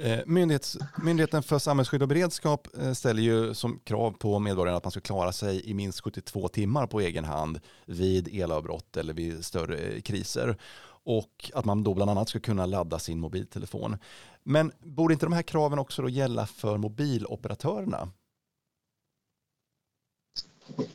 Eh, 0.00 0.20
myndighets, 0.26 0.78
Myndigheten 1.02 1.42
för 1.42 1.58
samhällsskydd 1.58 2.02
och 2.02 2.08
beredskap 2.08 2.68
eh, 2.78 2.92
ställer 2.92 3.22
ju 3.22 3.54
som 3.54 3.78
krav 3.84 4.10
på 4.10 4.38
medborgarna 4.38 4.76
att 4.76 4.84
man 4.84 4.90
ska 4.90 5.00
klara 5.00 5.32
sig 5.32 5.70
i 5.70 5.74
minst 5.74 6.00
72 6.00 6.48
timmar 6.48 6.86
på 6.86 7.00
egen 7.00 7.24
hand 7.24 7.60
vid 7.86 8.28
elavbrott 8.28 8.96
eller 8.96 9.14
vid 9.14 9.44
större 9.44 9.78
eh, 9.78 10.00
kriser. 10.00 10.56
Och 11.04 11.50
att 11.54 11.64
man 11.64 11.82
då 11.82 11.94
bland 11.94 12.10
annat 12.10 12.28
ska 12.28 12.40
kunna 12.40 12.66
ladda 12.66 12.98
sin 12.98 13.20
mobiltelefon. 13.20 13.96
Men 14.42 14.72
borde 14.78 15.14
inte 15.14 15.26
de 15.26 15.32
här 15.32 15.42
kraven 15.42 15.78
också 15.78 16.02
då 16.02 16.08
gälla 16.08 16.46
för 16.46 16.76
mobiloperatörerna? 16.76 18.08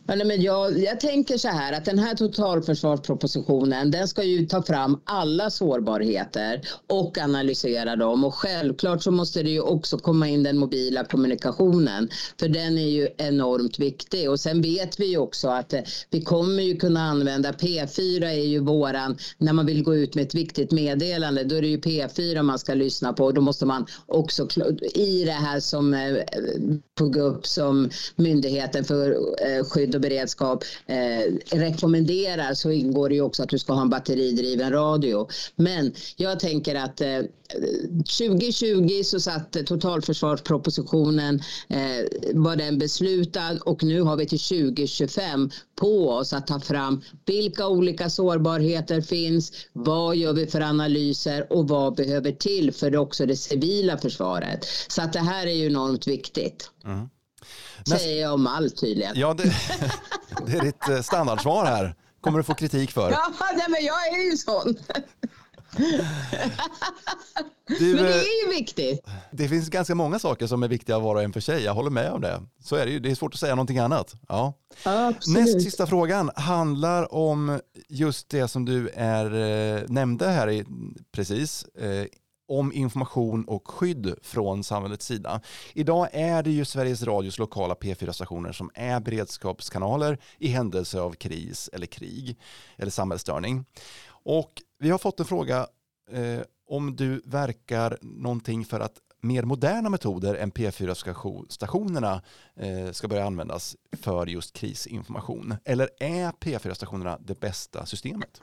Men 0.06 0.42
jag, 0.42 0.80
jag 0.80 1.00
tänker 1.00 1.38
så 1.38 1.48
här 1.48 1.74
att 1.74 1.86
den 1.86 2.00
här 2.00 2.16
totalförsvarspropositionen 2.16 3.92
den 3.92 4.08
ska 4.08 4.24
ju 4.24 4.46
ta 4.46 4.64
fram 4.64 5.02
alla 5.04 5.50
sårbarheter 5.50 6.62
och 6.88 7.18
analysera 7.18 7.96
dem. 7.96 8.24
Och 8.24 8.36
självklart 8.36 9.04
så 9.04 9.12
måste 9.12 9.44
det 9.44 9.50
ju 9.50 9.62
också 9.62 9.98
komma 9.98 10.28
in 10.28 10.44
den 10.44 10.58
mobila 10.58 11.04
kommunikationen 11.04 12.10
för 12.40 12.48
den 12.48 12.78
är 12.78 12.90
ju 12.90 13.08
enormt 13.18 13.80
viktig. 13.80 14.30
Och 14.30 14.40
sen 14.40 14.62
vet 14.62 15.00
vi 15.00 15.06
ju 15.06 15.18
också 15.18 15.48
att 15.48 15.74
eh, 15.74 15.82
vi 16.10 16.22
kommer 16.22 16.64
ju 16.64 16.78
kunna 16.78 17.02
använda 17.02 17.52
P4 17.52 18.26
är 18.26 18.46
ju 18.46 18.60
våran 18.60 19.18
när 19.38 19.54
man 19.54 19.66
vill 19.66 19.84
gå 19.84 19.96
ut 19.96 20.16
med 20.16 20.24
ett 20.24 20.36
viktigt 20.36 20.72
meddelande 20.72 21.44
då 21.44 21.56
är 21.56 21.62
det 21.62 21.68
ju 21.68 21.78
P4 21.78 22.44
man 22.44 22.60
ska 22.60 22.74
lyssna 22.74 23.14
på. 23.14 23.26
Och 23.26 23.34
då 23.34 23.42
måste 23.42 23.66
man 23.66 23.86
också 24.06 24.48
i 24.94 25.24
det 25.26 25.32
här 25.32 25.60
som 25.60 25.94
eh, 25.94 26.08
eh, 26.08 26.24
tog 26.98 27.16
upp 27.16 27.48
som 27.48 27.90
myndigheten 28.16 28.84
för 28.84 29.18
skydd 29.64 29.96
och 29.96 30.02
beredskap 30.02 30.64
eh, 30.86 31.58
rekommenderar 31.58 32.54
så 32.54 32.72
ingår 32.72 33.10
det 33.10 33.16
ju 33.16 33.22
också 33.22 33.44
att 33.44 33.50
du 33.50 33.60
ska 33.60 33.74
ha 33.74 33.82
en 33.82 33.90
batteridriven 33.90 34.72
radio. 34.72 35.28
Men 35.56 35.94
jag 36.16 36.40
tänker 36.40 36.76
att 36.76 37.02
eh, 37.02 37.20
2020 38.20 39.04
så 39.04 39.20
satt 39.20 39.66
totalförsvarspropositionen 39.66 41.42
eh, 41.70 42.06
var 42.34 42.56
den 42.56 42.78
beslutad 42.78 43.58
och 43.66 43.84
nu 43.84 44.02
har 44.02 44.16
vi 44.16 44.26
till 44.26 44.40
2025 44.40 45.50
på 45.76 46.10
oss 46.10 46.34
att 46.34 46.48
ta 46.48 46.60
fram 46.60 47.02
vilka 47.26 47.68
olika 47.68 48.10
sårbarheter 48.10 49.02
finns, 49.02 49.52
vad 49.74 50.16
gör 50.16 50.34
vi 50.34 50.48
för 50.48 50.62
analyser 50.62 51.54
och 51.54 51.68
vad 51.68 51.96
behöver 51.96 52.32
till 52.32 52.72
för 52.72 52.96
också 52.96 53.26
det 53.26 53.38
civila 53.38 53.98
försvaret. 53.98 54.66
Så 54.88 55.02
att 55.02 55.14
det 55.14 55.20
här 55.20 55.48
är 55.48 55.52
ju 55.52 55.66
enormt 55.66 56.08
viktigt. 56.08 56.70
Mm. 56.86 57.10
Säger 57.86 58.22
jag 58.22 58.34
om 58.34 58.48
allt 58.48 58.78
tydligen. 58.78 59.14
Ja, 59.16 59.34
det, 59.34 59.44
det, 60.46 60.58
är 60.58 60.62
ditt 60.62 60.90
eh, 60.90 61.02
standardsvar 61.02 61.66
här. 61.66 61.96
Kommer 62.22 62.38
du 62.38 62.44
få 62.44 62.54
kritik 62.54 62.92
för. 62.92 63.12
Ja, 63.12 63.32
men 63.70 63.86
jag 63.86 64.08
är 64.08 64.32
ju 64.32 64.38
sån. 64.38 64.76
Du, 67.68 67.96
men 67.96 68.04
det 68.04 68.14
är 68.14 68.46
ju 68.46 68.56
viktigt. 68.56 69.06
Det 69.32 69.48
finns 69.48 69.70
ganska 69.70 69.96
många 69.96 70.20
saker 70.20 70.48
som 70.48 70.64
är 70.64 70.68
viktiga 70.68 71.00
var 71.00 71.16
och 71.16 71.24
en 71.24 71.34
för 71.34 71.40
sig. 71.40 71.64
Jag 71.64 71.74
håller 71.74 71.90
med 71.90 72.12
om 72.12 72.22
det. 72.22 72.42
Så 72.64 72.76
är 72.76 72.86
det 72.86 72.92
ju. 72.92 73.00
Det 73.00 73.12
är 73.12 73.16
svårt 73.16 73.34
att 73.34 73.40
säga 73.40 73.56
någonting 73.56 73.78
annat. 73.78 74.16
Ja. 74.28 74.54
ja 74.84 75.14
Näst 75.28 75.62
sista 75.62 75.88
frågan 75.88 76.32
handlar 76.36 77.14
om 77.14 77.60
just 77.90 78.30
det 78.30 78.48
som 78.48 78.66
du 78.66 78.90
är, 78.90 79.26
eh, 79.34 79.84
nämnde 79.88 80.28
här 80.28 80.50
i, 80.50 80.66
precis. 81.12 81.66
Om 82.48 82.74
information 82.74 83.46
och 83.46 83.68
skydd 83.68 84.16
från 84.22 84.64
samhällets 84.64 85.06
sida. 85.06 85.42
Idag 85.74 86.08
är 86.12 86.44
det 86.44 86.52
ju 86.52 86.66
Sveriges 86.66 87.04
Radios 87.04 87.40
lokala 87.40 87.74
P4-stationer 87.74 88.52
som 88.52 88.72
är 88.74 89.00
beredskapskanaler 89.00 90.18
i 90.38 90.48
händelse 90.48 91.02
av 91.02 91.12
kris 91.12 91.70
eller 91.74 91.88
krig 91.88 92.40
eller 92.78 92.92
samhällsstörning. 92.92 93.66
Och 94.08 94.62
vi 94.80 94.90
har 94.90 94.98
fått 94.98 95.20
en 95.20 95.26
fråga 95.26 95.68
eh, 96.12 96.42
om 96.68 96.96
du 96.96 97.22
verkar 97.26 97.98
någonting 98.02 98.66
för 98.66 98.80
att 98.80 99.00
mer 99.24 99.44
moderna 99.44 99.90
metoder 99.90 100.36
än 100.36 100.52
P4-stationerna 100.52 102.22
eh, 102.56 102.92
ska 102.92 103.08
börja 103.08 103.26
användas 103.26 103.76
för 103.92 104.28
just 104.28 104.54
krisinformation. 104.54 105.56
Eller 105.66 105.90
är 106.00 106.32
P4-stationerna 106.32 107.18
det 107.26 107.40
bästa 107.40 107.86
systemet? 107.86 108.42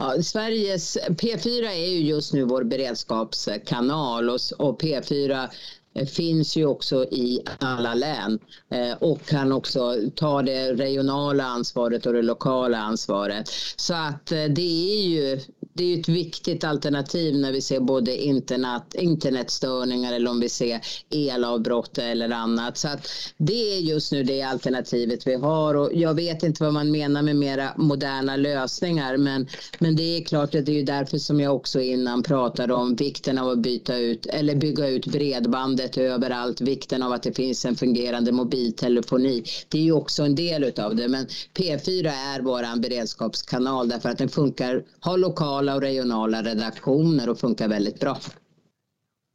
Ja, 0.00 0.22
Sveriges 0.22 0.98
P4 1.08 1.64
är 1.64 1.90
ju 1.90 2.00
just 2.00 2.32
nu 2.32 2.44
vår 2.44 2.64
beredskapskanal 2.64 4.30
och, 4.30 4.40
och 4.58 4.82
P4 4.82 5.48
eh, 5.94 6.06
finns 6.06 6.56
ju 6.56 6.66
också 6.66 7.04
i 7.04 7.42
alla 7.58 7.94
län 7.94 8.38
eh, 8.70 8.92
och 9.00 9.26
kan 9.26 9.52
också 9.52 9.96
ta 10.14 10.42
det 10.42 10.72
regionala 10.74 11.44
ansvaret 11.44 12.06
och 12.06 12.12
det 12.12 12.22
lokala 12.22 12.78
ansvaret. 12.78 13.48
Så 13.76 13.94
att 13.94 14.32
eh, 14.32 14.44
det 14.44 15.02
är 15.02 15.02
ju 15.02 15.40
det 15.80 15.94
är 15.94 16.00
ett 16.00 16.08
viktigt 16.08 16.64
alternativ 16.64 17.36
när 17.36 17.52
vi 17.52 17.60
ser 17.60 17.80
både 17.80 18.24
internet, 18.24 18.94
internetstörningar 18.94 20.12
eller 20.12 20.30
om 20.30 20.40
vi 20.40 20.48
ser 20.48 20.80
elavbrott 21.10 21.98
eller 21.98 22.30
annat. 22.30 22.78
Så 22.78 22.88
att 22.88 23.08
det 23.36 23.76
är 23.76 23.78
just 23.78 24.12
nu 24.12 24.22
det 24.22 24.42
alternativet 24.42 25.26
vi 25.26 25.34
har 25.34 25.74
och 25.74 25.90
jag 25.94 26.14
vet 26.14 26.42
inte 26.42 26.64
vad 26.64 26.72
man 26.72 26.90
menar 26.90 27.22
med 27.22 27.36
mera 27.36 27.70
moderna 27.76 28.36
lösningar 28.36 29.16
men, 29.16 29.46
men 29.78 29.96
det 29.96 30.02
är 30.02 30.24
klart 30.24 30.54
att 30.54 30.66
det 30.66 30.80
är 30.80 30.84
därför 30.84 31.18
som 31.18 31.40
jag 31.40 31.56
också 31.56 31.80
innan 31.80 32.22
pratade 32.22 32.74
om 32.74 32.96
vikten 32.96 33.38
av 33.38 33.48
att 33.48 33.58
byta 33.58 33.96
ut 33.96 34.26
eller 34.26 34.54
bygga 34.54 34.88
ut 34.88 35.06
bredbandet 35.06 35.98
överallt, 35.98 36.60
vikten 36.60 37.02
av 37.02 37.12
att 37.12 37.22
det 37.22 37.32
finns 37.32 37.64
en 37.64 37.76
fungerande 37.76 38.32
mobiltelefoni. 38.32 39.44
Det 39.68 39.78
är 39.78 39.82
ju 39.82 39.92
också 39.92 40.22
en 40.22 40.34
del 40.34 40.72
av 40.80 40.96
det, 40.96 41.08
men 41.08 41.26
P4 41.54 42.06
är 42.06 42.40
vår 42.40 42.80
beredskapskanal 42.80 43.88
därför 43.88 44.08
att 44.08 44.18
den 44.18 44.28
funkar, 44.28 44.84
har 45.00 45.18
lokala 45.18 45.69
och 45.74 45.80
regionala 45.80 46.42
redaktioner 46.42 47.28
och 47.28 47.38
funkar 47.38 47.68
väldigt 47.68 48.00
bra. 48.00 48.18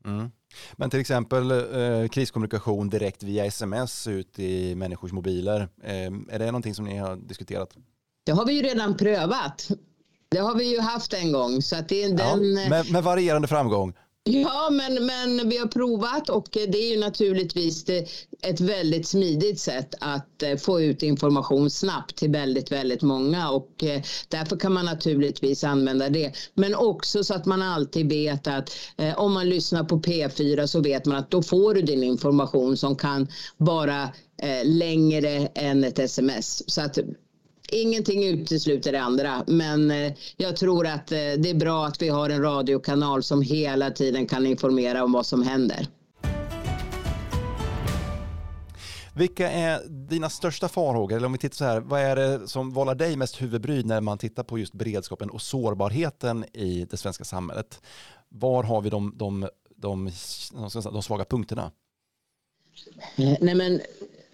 Mm. 0.06 0.32
Men 0.74 0.90
till 0.90 1.00
exempel 1.00 1.52
eh, 1.52 2.08
kriskommunikation 2.08 2.90
direkt 2.90 3.24
via 3.24 3.46
sms 3.46 4.08
ut 4.08 4.40
i 4.40 4.76
människors 4.76 5.12
mobiler. 5.12 5.62
Eh, 5.84 5.94
är 6.30 6.40
det 6.40 6.46
någonting 6.46 6.76
som 6.76 6.86
ni 6.86 6.98
har 6.98 7.16
diskuterat? 7.16 7.74
Det 8.26 8.32
har 8.32 8.46
vi 8.46 8.54
ju 8.54 8.62
redan 8.62 8.98
prövat. 8.98 9.68
Det 10.30 10.38
har 10.38 10.56
vi 10.56 10.74
ju 10.74 10.80
haft 10.80 11.14
en 11.14 11.32
gång. 11.32 11.62
Så 11.62 11.76
att 11.76 11.90
det 11.90 12.04
är 12.04 12.10
den... 12.10 12.56
Ja, 12.56 12.70
med, 12.70 12.92
med 12.92 13.04
varierande 13.04 13.48
framgång. 13.48 13.94
Ja, 14.30 14.70
men, 14.72 15.06
men 15.06 15.50
vi 15.50 15.58
har 15.58 15.68
provat 15.68 16.30
och 16.30 16.48
det 16.52 16.78
är 16.78 16.94
ju 16.94 17.00
naturligtvis 17.00 17.86
ett 18.42 18.60
väldigt 18.60 19.08
smidigt 19.08 19.60
sätt 19.60 19.96
att 20.00 20.44
eh, 20.44 20.58
få 20.58 20.82
ut 20.82 21.04
information 21.04 21.70
snabbt 21.70 22.16
till 22.16 22.32
väldigt, 22.32 22.72
väldigt 22.72 23.02
många 23.02 23.50
och 23.50 23.84
eh, 23.84 24.02
därför 24.28 24.58
kan 24.58 24.74
man 24.74 24.86
naturligtvis 24.86 25.64
använda 25.64 26.10
det. 26.10 26.34
Men 26.54 26.76
också 26.76 27.24
så 27.24 27.34
att 27.34 27.46
man 27.46 27.62
alltid 27.62 28.10
vet 28.10 28.48
att 28.48 28.76
eh, 28.98 29.20
om 29.20 29.34
man 29.34 29.50
lyssnar 29.50 29.84
på 29.84 30.00
P4 30.00 30.68
så 30.68 30.82
vet 30.82 31.06
man 31.06 31.18
att 31.18 31.32
då 31.32 31.44
får 31.44 31.74
du 31.74 31.82
din 31.82 32.04
information 32.04 32.78
som 32.78 32.96
kan 32.96 33.28
vara 33.58 34.10
längre 34.64 35.48
än 35.56 35.84
ett 35.84 36.00
sms. 36.00 36.64
Så 36.72 36.82
att 36.82 36.98
Ingenting 37.72 38.26
utesluter 38.26 38.92
det 38.92 39.02
andra, 39.02 39.44
men 39.48 39.92
eh, 39.92 40.14
jag 40.38 40.56
tror 40.56 40.88
att 40.88 41.12
eh, 41.12 41.18
det 41.18 41.50
är 41.50 41.56
bra 41.56 41.86
att 41.86 42.02
vi 42.02 42.10
har 42.10 42.30
en 42.30 42.42
radiokanal 42.42 43.24
som 43.24 43.42
hela 43.42 43.92
tiden 43.92 44.28
kan 44.28 44.46
informera 44.46 45.04
om 45.04 45.12
vad 45.12 45.26
som 45.26 45.44
händer. 45.44 45.88
Vilka 49.16 49.52
är 49.52 49.88
dina 49.88 50.30
största 50.30 50.70
farhågor? 50.70 51.18
Eller 51.18 51.26
om 51.26 51.32
vi 51.32 51.38
tittar 51.38 51.56
så 51.56 51.66
här, 51.66 51.80
vad 51.80 52.02
är 52.02 52.16
det 52.16 52.48
som 52.48 52.72
vållar 52.72 52.96
dig 52.96 53.16
mest 53.16 53.42
huvudbry 53.42 53.84
när 53.84 54.02
man 54.02 54.18
tittar 54.18 54.44
på 54.44 54.60
just 54.60 54.74
beredskapen 54.74 55.30
och 55.30 55.42
sårbarheten 55.42 56.46
i 56.54 56.88
det 56.92 56.98
svenska 56.98 57.24
samhället? 57.24 57.82
Var 58.30 58.64
har 58.64 58.82
vi 58.82 58.90
de, 58.90 59.14
de, 59.16 59.50
de, 59.76 60.12
de, 60.92 61.04
svaga 61.04 61.26
punkterna? 61.26 61.72
Eh, 63.16 63.38
nej 63.42 63.56
men 63.56 63.82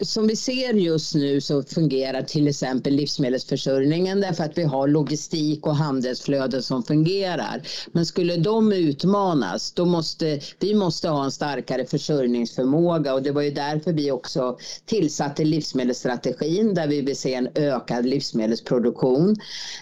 som 0.01 0.27
vi 0.27 0.35
ser 0.35 0.73
just 0.73 1.15
nu 1.15 1.41
så 1.41 1.63
fungerar 1.63 2.21
till 2.21 2.47
exempel 2.47 2.93
livsmedelsförsörjningen 2.93 4.21
därför 4.21 4.43
att 4.43 4.57
vi 4.57 4.63
har 4.63 4.87
logistik 4.87 5.67
och 5.67 5.75
handelsflöden 5.75 6.63
som 6.63 6.83
fungerar. 6.83 7.61
Men 7.91 8.05
skulle 8.05 8.37
de 8.37 8.73
utmanas, 8.73 9.71
då 9.71 9.85
måste 9.85 10.39
vi 10.59 10.75
måste 10.75 11.09
ha 11.09 11.23
en 11.23 11.31
starkare 11.31 11.85
försörjningsförmåga 11.85 13.13
och 13.13 13.23
det 13.23 13.31
var 13.31 13.41
ju 13.41 13.51
därför 13.51 13.93
vi 13.93 14.11
också 14.11 14.57
tillsatte 14.85 15.43
livsmedelsstrategin 15.43 16.73
där 16.73 16.87
vi 16.87 17.01
vill 17.01 17.17
se 17.17 17.33
en 17.33 17.49
ökad 17.55 18.05
livsmedelsproduktion. 18.05 19.35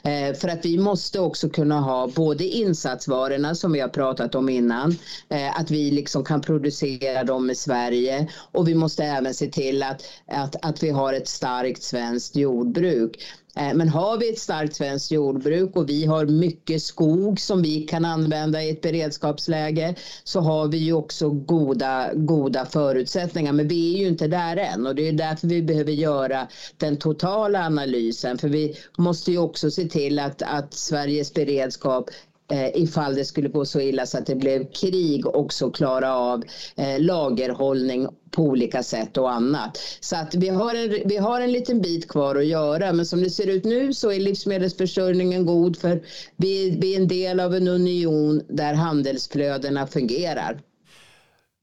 Eh, 0.04 0.36
för 0.36 0.48
att 0.48 0.66
vi 0.66 0.78
måste 0.78 1.20
också 1.20 1.50
kunna 1.50 1.80
ha 1.80 2.08
både 2.08 2.44
insatsvarorna 2.44 3.56
som 3.56 3.72
vi 3.72 3.80
har 3.80 3.90
pratat 3.90 4.36
om 4.36 4.50
innan, 4.50 4.98
eh, 5.30 5.60
att 5.60 5.72
vi 5.72 5.92
liksom 5.92 6.24
kan 6.24 6.42
producera 6.42 7.24
dem 7.24 7.50
i 7.50 7.56
Sverige 7.56 8.30
och 8.52 8.68
vi 8.68 8.76
måste 8.76 9.04
även 9.04 9.34
se 9.34 9.48
till 9.48 9.84
att 9.84 10.09
att, 10.28 10.56
att 10.62 10.84
vi 10.84 10.90
har 10.90 11.14
ett 11.14 11.28
starkt 11.28 11.84
svenskt 11.84 12.36
jordbruk. 12.36 13.18
Eh, 13.56 13.74
men 13.74 13.90
har 13.90 14.18
vi 14.18 14.30
ett 14.30 14.40
starkt 14.40 14.76
svenskt 14.76 15.12
jordbruk 15.12 15.76
och 15.76 15.90
vi 15.90 16.06
har 16.06 16.26
mycket 16.26 16.84
skog 16.84 17.40
som 17.40 17.62
vi 17.62 17.82
kan 17.82 18.06
använda 18.06 18.64
i 18.64 18.70
ett 18.70 18.82
beredskapsläge 18.82 19.96
så 20.24 20.40
har 20.40 20.68
vi 20.68 20.78
ju 20.78 20.94
också 20.94 21.30
goda, 21.30 22.10
goda 22.14 22.66
förutsättningar. 22.66 23.54
Men 23.54 23.68
vi 23.68 23.96
är 23.96 24.00
ju 24.00 24.08
inte 24.08 24.28
där 24.28 24.58
än 24.58 24.88
och 24.88 24.96
det 24.96 25.08
är 25.08 25.14
därför 25.14 25.48
vi 25.48 25.62
behöver 25.62 25.92
göra 25.92 26.48
den 26.78 26.98
totala 26.98 27.66
analysen. 27.66 28.38
För 28.38 28.50
vi 28.50 28.78
måste 28.98 29.32
ju 29.32 29.38
också 29.38 29.72
se 29.72 29.86
till 29.86 30.20
att, 30.20 30.42
att 30.42 30.74
Sveriges 30.74 31.34
beredskap 31.34 32.10
Eh, 32.52 32.82
ifall 32.82 33.16
det 33.16 33.26
skulle 33.26 33.50
gå 33.50 33.66
så 33.66 33.80
illa 33.80 34.06
så 34.06 34.18
att 34.18 34.26
det 34.26 34.36
blev 34.36 34.72
krig 34.72 35.28
också 35.28 35.72
klara 35.72 36.16
av 36.16 36.44
eh, 36.76 37.00
lagerhållning 37.00 38.08
på 38.32 38.44
olika 38.44 38.84
sätt 38.84 39.18
och 39.18 39.32
annat. 39.32 39.78
Så 40.00 40.16
att 40.16 40.36
vi 40.36 40.50
har, 40.50 40.76
en, 40.76 41.02
vi 41.06 41.18
har 41.18 41.42
en 41.42 41.52
liten 41.52 41.82
bit 41.82 42.08
kvar 42.08 42.36
att 42.36 42.46
göra 42.46 42.94
men 42.94 43.06
som 43.06 43.24
det 43.24 43.30
ser 43.30 43.48
ut 43.48 43.64
nu 43.64 43.94
så 43.94 44.12
är 44.12 44.20
livsmedelsförsörjningen 44.20 45.46
god 45.46 45.78
för 45.78 46.02
vi, 46.38 46.78
vi 46.82 46.96
är 46.96 47.00
en 47.00 47.08
del 47.08 47.40
av 47.40 47.56
en 47.56 47.68
union 47.68 48.42
där 48.50 48.74
handelsflödena 48.74 49.88
fungerar. 49.88 50.62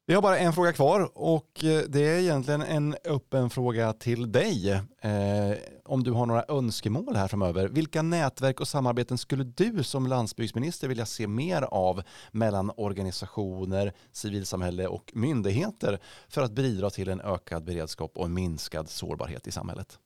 Vi 0.08 0.14
har 0.14 0.22
bara 0.22 0.38
en 0.38 0.52
fråga 0.52 0.72
kvar 0.72 1.10
och 1.14 1.64
eh, 1.64 1.82
det 1.88 2.00
är 2.00 2.18
egentligen 2.18 2.62
en 2.62 2.96
öppen 3.04 3.50
fråga 3.50 3.92
till 3.92 4.32
dig. 4.32 4.70
Eh, 5.00 5.52
om 5.84 6.02
du 6.04 6.10
har 6.10 6.26
några 6.26 6.44
önskemål 6.48 7.16
här 7.16 7.28
framöver. 7.28 7.68
Vilka 7.68 8.02
nätverk 8.02 8.60
och 8.60 8.68
samarbeten 8.68 9.18
skulle 9.18 9.44
du 9.44 9.82
som 9.82 10.06
landsbygdsminister 10.06 10.88
vilja 10.88 11.06
se 11.06 11.26
mer 11.26 11.62
av 11.62 12.02
mellan 12.30 12.70
organisationer, 12.76 13.92
civilsamhälle 14.12 14.86
och 14.86 15.12
myndigheter 15.14 15.98
för 16.28 16.42
att 16.42 16.52
bidra 16.52 16.90
till 16.90 17.08
en 17.08 17.20
ökad 17.20 17.64
beredskap 17.64 18.12
och 18.14 18.24
en 18.24 18.34
minskad 18.34 18.88
sårbarhet 18.88 19.46
i 19.46 19.50
samhället? 19.50 19.98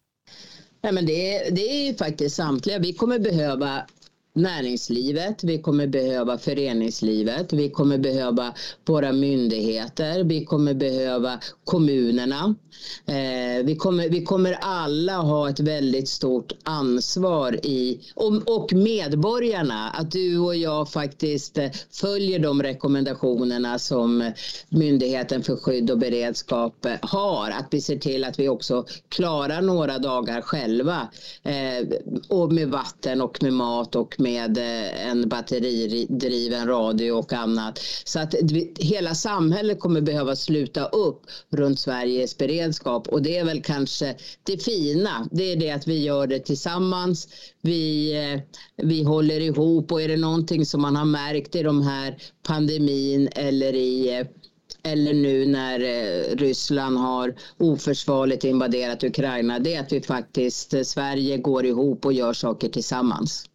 Nej, 0.83 0.93
men 0.93 1.07
det, 1.07 1.51
det 1.51 1.89
är 1.89 1.95
faktiskt 1.95 2.37
samtliga. 2.37 2.79
Vi 2.79 2.93
kommer 2.93 3.19
behöva 3.19 3.87
näringslivet, 4.41 5.45
vi 5.45 5.59
kommer 5.59 5.87
behöva 5.87 6.39
föreningslivet, 6.39 7.53
vi 7.53 7.71
kommer 7.71 7.99
behöva 7.99 8.55
våra 8.87 9.13
myndigheter, 9.13 10.25
vi 10.25 10.45
kommer 10.45 10.75
behöva 10.75 11.41
kommunerna. 11.65 12.55
Eh, 13.07 13.65
vi, 13.65 13.77
kommer, 13.77 14.09
vi 14.09 14.25
kommer 14.25 14.57
alla 14.61 15.17
ha 15.17 15.51
ett 15.51 15.61
väldigt 15.61 16.09
stort 16.09 16.53
ansvar 16.63 17.67
i, 17.67 18.01
och, 18.15 18.57
och 18.57 18.73
medborgarna, 18.73 19.91
att 19.91 20.11
du 20.11 20.39
och 20.39 20.57
jag 20.57 20.89
faktiskt 20.93 21.59
eh, 21.59 21.71
följer 21.91 22.39
de 22.39 22.63
rekommendationerna 22.63 23.79
som 23.79 24.33
Myndigheten 24.69 25.43
för 25.43 25.57
skydd 25.57 25.91
och 25.91 25.99
beredskap 25.99 26.85
eh, 26.85 26.93
har. 27.03 27.51
Att 27.51 27.67
vi 27.71 27.81
ser 27.81 27.97
till 27.97 28.25
att 28.25 28.39
vi 28.39 28.49
också 28.49 28.85
klarar 29.09 29.63
några 29.63 29.99
dagar 29.99 30.41
själva 30.41 31.09
eh, 31.43 31.89
och 32.29 32.53
med 32.53 32.69
vatten 32.69 33.21
och 33.21 33.43
med 33.43 33.53
mat 33.53 33.97
och 33.97 34.21
med 34.21 34.30
med 34.31 34.59
eh, 34.59 35.07
en 35.11 35.29
batteridriven 35.29 36.67
radio 36.67 37.13
och 37.13 37.33
annat. 37.33 37.81
Så 38.05 38.21
att 38.21 38.35
hela 38.79 39.15
samhället 39.15 39.81
kommer 39.81 40.01
behöva 40.01 40.37
sluta 40.37 40.85
upp 40.85 41.23
runt 41.51 41.81
Sveriges 41.81 42.39
beredskap 42.39 43.09
och 43.09 43.23
det 43.23 43.39
är 43.39 43.45
väl 43.45 43.63
kanske 43.63 44.17
det 44.43 44.65
fina. 44.65 45.29
Det 45.33 45.53
är 45.53 45.57
det 45.57 45.71
att 45.71 45.87
vi 45.87 46.03
gör 46.03 46.27
det 46.27 46.39
tillsammans. 46.39 47.29
Vi, 47.61 48.13
eh, 48.13 48.41
vi 48.87 49.03
håller 49.03 49.41
ihop 49.41 49.93
och 49.93 50.03
är 50.03 50.09
det 50.09 50.17
någonting 50.17 50.67
som 50.67 50.81
man 50.83 50.97
har 50.97 51.05
märkt 51.05 51.55
i 51.55 51.63
de 51.63 51.83
här 51.83 52.17
pandemin 52.43 53.29
eller 53.33 53.75
i 53.75 54.19
eh, 54.19 54.27
eller 54.83 55.15
nu 55.15 55.47
när 55.47 55.79
Ryssland 56.37 56.99
har 56.99 57.35
oförsvarligt 57.59 58.45
invaderat 58.45 59.05
Ukraina, 59.05 59.59
det 59.59 59.75
är 59.75 59.81
att 59.81 59.93
vi 59.93 60.01
faktiskt, 60.01 60.87
Sverige 60.87 61.37
går 61.37 61.67
ihop 61.67 62.05
och 62.05 62.13
gör 62.13 62.33
saker 62.33 62.69
tillsammans. 62.69 63.50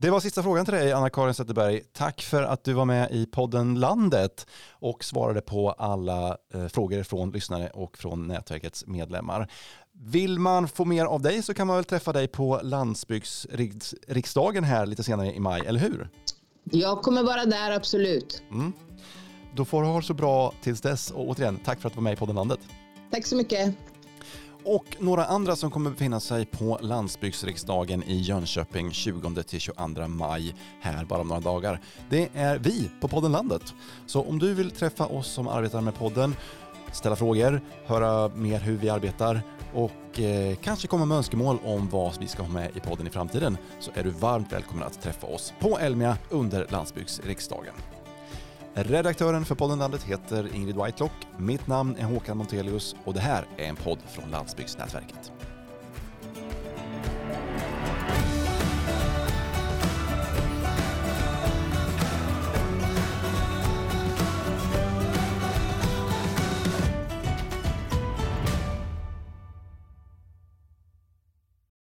Det 0.00 0.10
var 0.10 0.20
sista 0.20 0.42
frågan 0.42 0.64
till 0.64 0.74
dig, 0.74 0.92
Anna-Karin 0.92 1.34
Zetterberg. 1.34 1.80
Tack 1.92 2.22
för 2.22 2.42
att 2.42 2.64
du 2.64 2.72
var 2.72 2.84
med 2.84 3.10
i 3.10 3.26
podden 3.26 3.80
Landet 3.80 4.46
och 4.70 5.04
svarade 5.04 5.40
på 5.40 5.70
alla 5.70 6.36
eh, 6.54 6.66
frågor 6.66 7.02
från 7.02 7.30
lyssnare 7.30 7.70
och 7.70 7.98
från 7.98 8.28
nätverkets 8.28 8.86
medlemmar. 8.86 9.50
Vill 9.92 10.38
man 10.38 10.68
få 10.68 10.84
mer 10.84 11.04
av 11.04 11.22
dig 11.22 11.42
så 11.42 11.54
kan 11.54 11.66
man 11.66 11.76
väl 11.76 11.84
träffa 11.84 12.12
dig 12.12 12.28
på 12.28 12.60
landsbygdsriksdagen 12.62 14.64
här 14.64 14.86
lite 14.86 15.02
senare 15.02 15.34
i 15.34 15.40
maj, 15.40 15.62
eller 15.66 15.80
hur? 15.80 16.08
Jag 16.64 17.02
kommer 17.02 17.22
vara 17.22 17.44
där, 17.44 17.70
absolut. 17.70 18.42
Mm. 18.52 18.72
Då 19.54 19.64
får 19.64 19.82
du 19.82 19.88
ha 19.88 19.96
det 19.96 20.06
så 20.06 20.14
bra 20.14 20.52
tills 20.62 20.80
dess 20.80 21.10
och 21.10 21.28
återigen, 21.28 21.58
tack 21.64 21.80
för 21.80 21.86
att 21.86 21.92
du 21.92 21.96
var 21.96 22.02
med 22.02 22.12
i 22.12 22.16
podden 22.16 22.36
Landet. 22.36 22.60
Tack 23.10 23.26
så 23.26 23.36
mycket 23.36 23.74
och 24.68 24.96
några 24.98 25.24
andra 25.24 25.56
som 25.56 25.70
kommer 25.70 25.90
befinna 25.90 26.20
sig 26.20 26.46
på 26.46 26.78
landsbygdsriksdagen 26.80 28.02
i 28.02 28.20
Jönköping 28.20 28.90
20-22 28.90 30.08
maj 30.08 30.54
här 30.80 31.04
bara 31.04 31.20
om 31.20 31.28
några 31.28 31.40
dagar. 31.40 31.80
Det 32.10 32.28
är 32.34 32.58
vi 32.58 32.90
på 33.00 33.08
podden 33.08 33.32
Landet. 33.32 33.74
Så 34.06 34.22
om 34.22 34.38
du 34.38 34.54
vill 34.54 34.70
träffa 34.70 35.06
oss 35.06 35.26
som 35.26 35.48
arbetar 35.48 35.80
med 35.80 35.94
podden, 35.94 36.34
ställa 36.92 37.16
frågor, 37.16 37.60
höra 37.86 38.28
mer 38.28 38.60
hur 38.60 38.76
vi 38.76 38.90
arbetar 38.90 39.42
och 39.74 40.20
eh, 40.20 40.56
kanske 40.56 40.88
komma 40.88 41.04
med 41.04 41.16
önskemål 41.16 41.58
om 41.64 41.88
vad 41.88 42.18
vi 42.20 42.28
ska 42.28 42.42
ha 42.42 42.52
med 42.52 42.76
i 42.76 42.80
podden 42.80 43.06
i 43.06 43.10
framtiden 43.10 43.56
så 43.80 43.90
är 43.94 44.04
du 44.04 44.10
varmt 44.10 44.52
välkommen 44.52 44.84
att 44.84 45.02
träffa 45.02 45.26
oss 45.26 45.52
på 45.60 45.78
Elmia 45.78 46.18
under 46.30 46.66
landsbygdsriksdagen. 46.70 47.74
Redaktören 48.74 49.44
för 49.44 49.54
podden 49.54 49.78
Landet 49.78 50.02
heter 50.02 50.54
Ingrid 50.54 50.76
Whitelock. 50.76 51.12
Mitt 51.38 51.66
namn 51.66 51.96
är 51.96 52.04
Håkan 52.04 52.36
Montelius 52.36 52.96
och 53.04 53.14
det 53.14 53.20
här 53.20 53.44
är 53.56 53.68
en 53.68 53.76
podd 53.76 53.98
från 54.06 54.30
Landsbygdsnätverket. 54.30 55.32